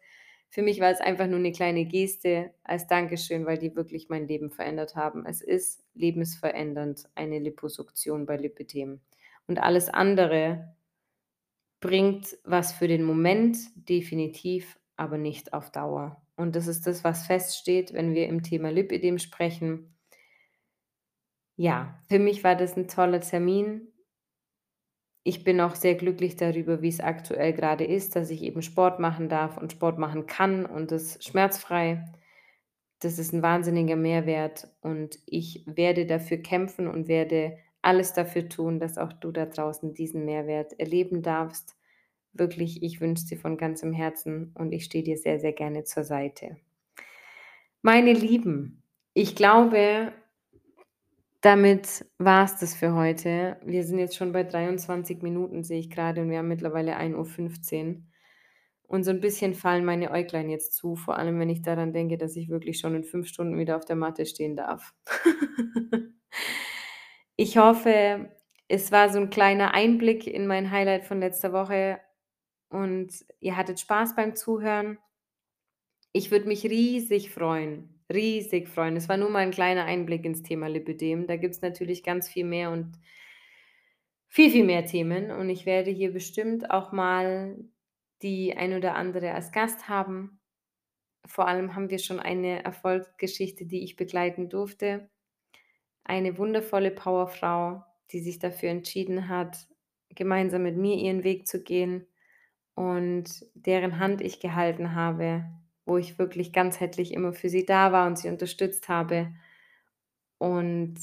Für 0.51 0.63
mich 0.63 0.81
war 0.81 0.91
es 0.91 1.01
einfach 1.01 1.27
nur 1.27 1.41
'ne 1.41 1.53
kleine 1.53 1.87
Geste 1.87 2.53
als 2.65 2.87
Dankeschön, 2.87 3.47
weil 3.47 3.59
die 3.59 3.75
wirklich 3.77 4.09
mein 4.11 4.29
Leben 4.29 4.51
verändert 4.51 4.97
haben. 4.97 5.27
Es 5.27 5.41
ist 5.43 5.83
lebensverändernd, 5.95 7.09
eine 7.15 7.39
Liposuktion 7.41 8.27
bei 8.27 8.37
Lipödem. 8.37 9.01
Und 9.49 9.59
alles 9.59 9.89
andere 9.89 10.75
bringt 11.83 12.39
was 12.45 12.73
für 12.73 12.89
den 12.89 13.03
Moment, 13.05 13.57
definitiv, 13.89 14.79
aber 14.97 15.19
nicht 15.19 15.53
auf 15.53 15.71
Dauer. 15.71 16.24
Und 16.39 16.57
das 16.57 16.67
ist 16.67 16.87
das, 16.87 17.05
was 17.05 17.27
feststeht, 17.27 17.93
wenn 17.93 18.15
wir 18.15 18.27
im 18.29 18.43
Thema 18.43 18.71
Lipödem 18.71 19.19
sprechen. 19.19 19.95
Ja, 21.59 22.01
für 22.09 22.19
mich 22.19 22.43
war 22.45 22.57
das 22.57 22.77
'n 22.77 22.89
toller 22.89 23.21
Termin. 23.21 23.89
Ich 25.27 25.43
bin 25.43 25.59
auch 25.63 25.75
sehr 25.75 25.95
glücklich 25.95 26.37
darüber, 26.37 26.83
wie's 26.83 27.01
aktuell 27.01 27.55
grade 27.55 27.85
ist, 27.85 28.15
dass 28.15 28.29
ich 28.29 28.43
eben 28.43 28.61
Sport 28.61 29.01
machen 29.01 29.31
darf 29.31 29.57
und 29.57 29.73
Sport 29.73 29.99
machen 29.99 30.27
kann 30.27 30.67
und 30.67 30.91
das 30.93 31.19
schmerzfrei. 31.25 32.05
Das 33.01 33.19
ist 33.19 33.35
'n 33.35 33.43
wahnsinniger 33.43 33.97
Mehrwert 33.97 34.69
und 34.83 35.19
ich 35.27 35.65
werde 35.67 36.07
dafür 36.07 36.39
kämpfen 36.39 36.89
und 36.89 37.09
werde 37.09 37.59
alles 37.83 38.15
dafür 38.15 38.49
tun, 38.49 38.81
dass 38.81 38.99
auch 38.99 39.13
du 39.15 39.33
da 39.33 39.47
draußen 39.47 39.95
diesen 39.95 40.25
Mehrwert 40.27 40.79
erleben 40.81 41.23
darfst. 41.23 41.75
Wirklich, 42.37 42.83
ich 42.83 43.01
wünsche 43.01 43.23
es 43.23 43.27
dir 43.27 43.39
von 43.39 43.57
ganzem 43.57 43.93
Herzen 43.93 44.53
und 44.59 44.73
ich 44.73 44.85
stehe 44.85 45.05
dir 45.05 45.17
sehr, 45.17 45.39
sehr 45.39 45.53
gerne 45.53 45.85
zur 45.85 46.03
Seite. 46.03 46.57
Meine 47.87 48.15
Lieben, 48.15 48.83
ich 49.13 49.37
glaube, 49.37 50.11
damit 51.43 52.07
war's 52.19 52.59
das 52.59 52.75
für 52.75 52.95
heute. 52.95 53.59
Wir 53.65 53.85
sind 53.85 53.99
jetzt 53.99 54.17
schon 54.17 54.33
bei 54.33 54.45
23 54.45 55.23
Minuten, 55.23 55.65
sehe 55.65 55.81
ich 55.81 55.91
grade, 55.91 56.23
und 56.23 56.31
wir 56.31 56.39
haben 56.39 56.49
mittlerweile 56.49 56.97
1:15 56.97 58.11
Und 58.89 59.05
so 59.05 59.13
'n 59.13 59.21
bisschen 59.21 59.55
fallen 59.55 59.85
meine 59.85 60.11
Äuglein 60.13 60.51
jetzt 60.51 60.75
zu, 60.75 60.97
vor 60.97 61.19
allem, 61.19 61.41
wenn 61.41 61.51
ich 61.51 61.63
daran 61.63 61.93
denke, 61.95 62.19
dass 62.19 62.37
ich 62.37 62.51
wirklich 62.51 62.81
schon 62.81 62.95
in 62.97 63.05
5 63.05 63.29
Stunden 63.29 63.59
wieder 63.59 63.77
auf 63.77 63.85
der 63.87 63.97
Matte 63.97 64.27
stehen 64.27 64.57
darf. 64.57 64.95
Ich 67.39 67.59
hoffe, 67.59 68.29
es 68.69 68.93
war 68.93 69.09
so 69.13 69.19
'n 69.19 69.29
kleiner 69.29 69.75
Einblick 69.75 70.27
in 70.29 70.47
mein 70.47 70.71
Highlight 70.71 71.05
von 71.05 71.19
letzter 71.19 71.53
Woche 71.53 71.99
und 72.75 73.25
ihr 73.41 73.57
hattet 73.57 73.81
Spaß 73.81 74.17
beim 74.17 74.35
Zuhören. 74.37 74.99
Ich 76.13 76.31
würde 76.31 76.47
mich 76.49 76.65
riesig 76.65 77.31
freuen, 77.31 78.03
riesig 78.13 78.69
freuen. 78.69 78.97
Es 78.97 79.09
war 79.09 79.17
nur 79.17 79.31
mal 79.31 79.43
'n 79.45 79.51
kleiner 79.51 79.85
Einblick 79.85 80.25
ins 80.25 80.43
Thema 80.43 80.69
Lipödem. 80.69 81.27
Da 81.27 81.37
gibt's 81.37 81.61
natürlich 81.61 82.03
ganz 82.03 82.29
viel 82.29 82.45
mehr 82.45 82.71
und 82.71 82.97
viel, 84.29 84.51
viel 84.51 84.65
mehr 84.65 84.85
Themen 84.87 85.31
und 85.31 85.49
ich 85.49 85.67
werde 85.67 85.91
hier 85.91 86.13
bestimmt 86.13 86.71
auch 86.71 86.93
mal 86.93 87.57
die 88.23 88.57
ein 88.57 88.75
oder 88.75 88.95
andere 88.95 89.33
als 89.33 89.53
Gast 89.53 89.89
haben. 89.89 90.41
Vor 91.27 91.49
allem 91.49 91.75
haben 91.75 91.91
wir 91.91 91.99
schon 91.99 92.21
eine 92.21 92.65
Erfolgsgeschichte, 92.65 93.67
die 93.67 93.85
ich 93.85 93.97
begleiten 93.97 94.49
durfte. 94.51 95.11
Eine 96.05 96.39
wundervolle 96.39 96.91
Powerfrau, 96.91 97.85
die 98.13 98.21
sich 98.21 98.39
dafür 98.39 98.71
entschieden 98.71 99.29
hat, 99.29 99.69
gemeinsam 100.15 100.63
mit 100.65 100.77
mir 100.77 100.97
ihren 100.97 101.25
Weg 101.25 101.47
zu 101.49 101.63
gehen 101.63 102.07
und 102.75 103.47
deren 103.55 103.99
Hand 103.99 104.21
ich 104.21 104.41
gehalten 104.41 104.95
habe, 104.95 105.45
wo 105.87 105.99
ich 105.99 106.19
wirklich 106.19 106.53
ganzheitlich 106.53 107.13
immer 107.15 107.33
für 107.33 107.49
sie 107.49 107.67
da 107.67 107.93
war 107.93 108.07
und 108.07 108.19
sie 108.19 108.29
unterstützt 108.29 108.89
habe 108.89 109.35
und 110.39 110.97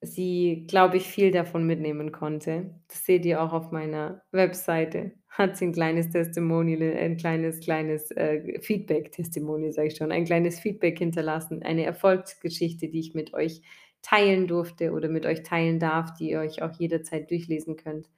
sie, 0.00 0.66
glaube 0.68 0.96
ich, 0.98 1.08
viel 1.08 1.32
davon 1.32 1.66
mitnehmen 1.66 2.12
konnte. 2.12 2.74
Das 2.88 3.04
seht 3.04 3.24
ihr 3.26 3.42
auch 3.42 3.52
auf 3.52 3.72
meiner 3.72 4.22
Webseite. 4.32 5.12
Hat 5.28 5.56
sie 5.56 5.66
'n 5.66 5.72
kleines 5.72 6.10
Testimonial 6.10 6.96
ein 6.96 7.16
kleines 7.16 7.60
kleines, 7.60 8.10
äh, 8.12 8.60
Feedback 8.60 9.12
Testimonial 9.12 9.72
sage 9.72 9.88
ich 9.88 9.96
schon, 9.96 10.12
ein 10.12 10.24
kleines 10.24 10.60
Feedback 10.60 10.98
hinterlassen, 10.98 11.62
eine 11.62 11.84
Erfolgsgeschichte, 11.84 12.88
die 12.88 13.00
ich 13.00 13.14
mit 13.14 13.34
euch 13.34 13.62
teilen 14.02 14.46
durfte 14.48 14.92
oder 14.92 15.08
mit 15.08 15.26
euch 15.26 15.42
teilen 15.42 15.80
darf, 15.80 16.14
die 16.14 16.30
ihr 16.30 16.40
euch 16.40 16.62
auch 16.62 16.72
jederzeit 16.78 17.30
durchlesen 17.30 17.76
könnt. 17.76 18.08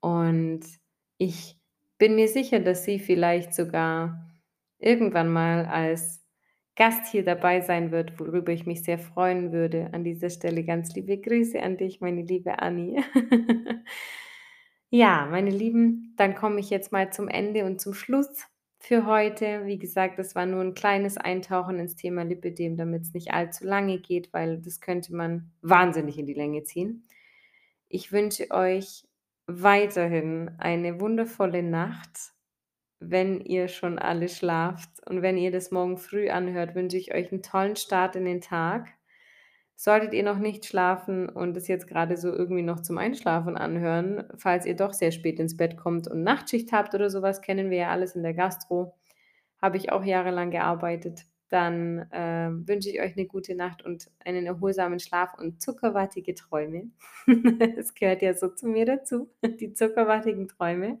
Und 0.00 0.60
ich 1.18 1.58
bin 2.04 2.16
mir 2.16 2.28
sicher, 2.28 2.60
dass 2.60 2.84
sie 2.84 2.98
vielleicht 2.98 3.54
sogar 3.54 4.26
irgendwann 4.78 5.32
mal 5.32 5.64
als 5.64 6.22
Gast 6.76 7.06
hier 7.10 7.24
dabei 7.24 7.62
sein 7.62 7.92
wird, 7.92 8.20
worüber 8.20 8.52
ich 8.52 8.66
mich 8.66 8.82
sehr 8.84 8.98
freuen 8.98 9.52
würde. 9.52 9.88
An 9.94 10.04
dieser 10.04 10.28
Stelle 10.28 10.64
ganz 10.64 10.94
liebe 10.94 11.16
Grüße 11.16 11.62
an 11.62 11.78
dich, 11.78 12.02
meine 12.02 12.20
liebe 12.20 12.58
Anni. 12.58 13.02
Ja, 14.90 15.26
meine 15.30 15.50
Lieben, 15.50 16.14
dann 16.16 16.36
komme 16.36 16.60
ich 16.60 16.70
jetzt 16.70 16.92
mal 16.92 17.12
zum 17.12 17.26
Ende 17.26 17.64
und 17.64 17.80
zum 17.80 17.94
Schluss 17.94 18.28
für 18.78 19.06
heute. 19.06 19.66
Wie 19.66 19.78
gesagt, 19.78 20.20
das 20.20 20.36
war 20.36 20.46
nur 20.46 20.60
'n 20.62 20.74
kleines 20.74 21.16
Eintauchen 21.16 21.80
ins 21.80 21.96
Thema 21.96 22.22
Lipödem, 22.22 22.76
damit's 22.76 23.12
nicht 23.12 23.32
allzu 23.32 23.64
lange 23.64 23.98
geht, 23.98 24.32
weil 24.32 24.60
das 24.60 24.80
könnte 24.80 25.12
man 25.16 25.50
wahnsinnig 25.62 26.18
in 26.18 26.26
die 26.26 26.34
Länge 26.34 26.62
ziehen. 26.62 27.08
Ich 27.88 28.12
wünsche 28.12 28.50
euch 28.52 29.04
weiterhin 29.46 30.50
eine 30.58 31.00
wundervolle 31.00 31.62
Nacht. 31.62 32.32
wenn 33.00 33.40
ihr 33.40 33.68
schon 33.68 33.98
alle 33.98 34.28
schlaft. 34.28 34.90
Und 35.08 35.22
wenn 35.22 35.36
ihr 35.38 35.50
das 35.52 35.70
morgen 35.70 35.98
früh 35.98 36.30
anhört, 36.30 36.74
wünsche 36.74 36.96
ich 36.98 37.14
euch 37.14 37.32
'n 37.32 37.42
tollen 37.42 37.76
Start 37.76 38.16
in 38.16 38.24
den 38.26 38.40
Tag. 38.40 38.88
Solltet 39.76 40.14
ihr 40.14 40.22
noch 40.24 40.38
nicht 40.38 40.66
schlafen 40.66 41.28
und 41.28 41.56
es 41.56 41.68
jetzt 41.68 41.88
grade 41.88 42.16
so 42.16 42.28
irgendwie 42.32 42.62
noch 42.62 42.80
zum 42.80 42.98
Einschlafen 42.98 43.56
anhören, 43.56 44.24
falls 44.36 44.66
ihr 44.66 44.76
doch 44.76 44.92
sehr 44.94 45.12
spät 45.12 45.40
ins 45.40 45.56
Bett 45.56 45.76
kommt 45.76 46.08
und 46.08 46.22
Nachtschicht 46.24 46.72
habt 46.72 46.94
oder 46.94 47.10
so 47.10 47.22
was, 47.22 47.42
kennen 47.42 47.70
wir 47.70 47.78
ja 47.78 47.90
alles 47.90 48.16
in 48.16 48.22
der 48.24 48.34
Gastro, 48.34 48.96
habe 49.62 49.76
ich 49.78 49.92
auch 49.92 50.04
jahrelang 50.04 50.50
gearbeitet, 50.50 51.26
dann, 51.54 52.08
ähm, 52.12 52.68
wünsche 52.68 52.90
ich 52.90 53.00
euch 53.00 53.16
'ne 53.16 53.26
gute 53.26 53.54
Nacht 53.56 53.82
und 53.84 54.10
einen 54.24 54.46
erholsamen 54.46 55.00
Schlaf 55.00 55.34
und 55.38 55.62
zuckerwattige 55.62 56.34
Träume. 56.34 56.90
Es 57.78 57.94
gehört 57.94 58.22
ja 58.22 58.34
so 58.34 58.48
zu 58.50 58.68
mir 58.68 58.86
dazu, 58.86 59.30
die 59.44 59.74
zuckerwattigen 59.74 60.48
Träume. 60.48 61.00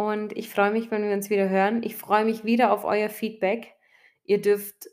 Und 0.00 0.36
ich 0.38 0.48
freue 0.48 0.70
mich, 0.70 0.92
wenn 0.92 1.02
wir 1.02 1.12
uns 1.12 1.28
wieder 1.28 1.48
hören. 1.48 1.82
Ich 1.82 1.96
freue 1.96 2.24
mich 2.24 2.44
wieder 2.44 2.70
auf 2.72 2.84
euer 2.84 3.08
Feedback. 3.08 3.74
Ihr 4.24 4.40
dürft 4.40 4.88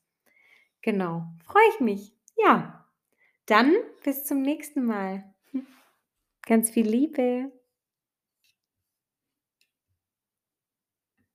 Genau, 0.83 1.25
freue 1.45 1.63
ich 1.75 1.81
mich. 1.81 2.13
Ja, 2.37 2.85
dann 3.47 3.73
bis 4.03 4.25
zum 4.25 4.43
nächsten 4.43 4.85
Mal. 4.85 5.23
Ganz 6.47 6.71
viel 6.71 6.87
Liebe. 6.87 7.51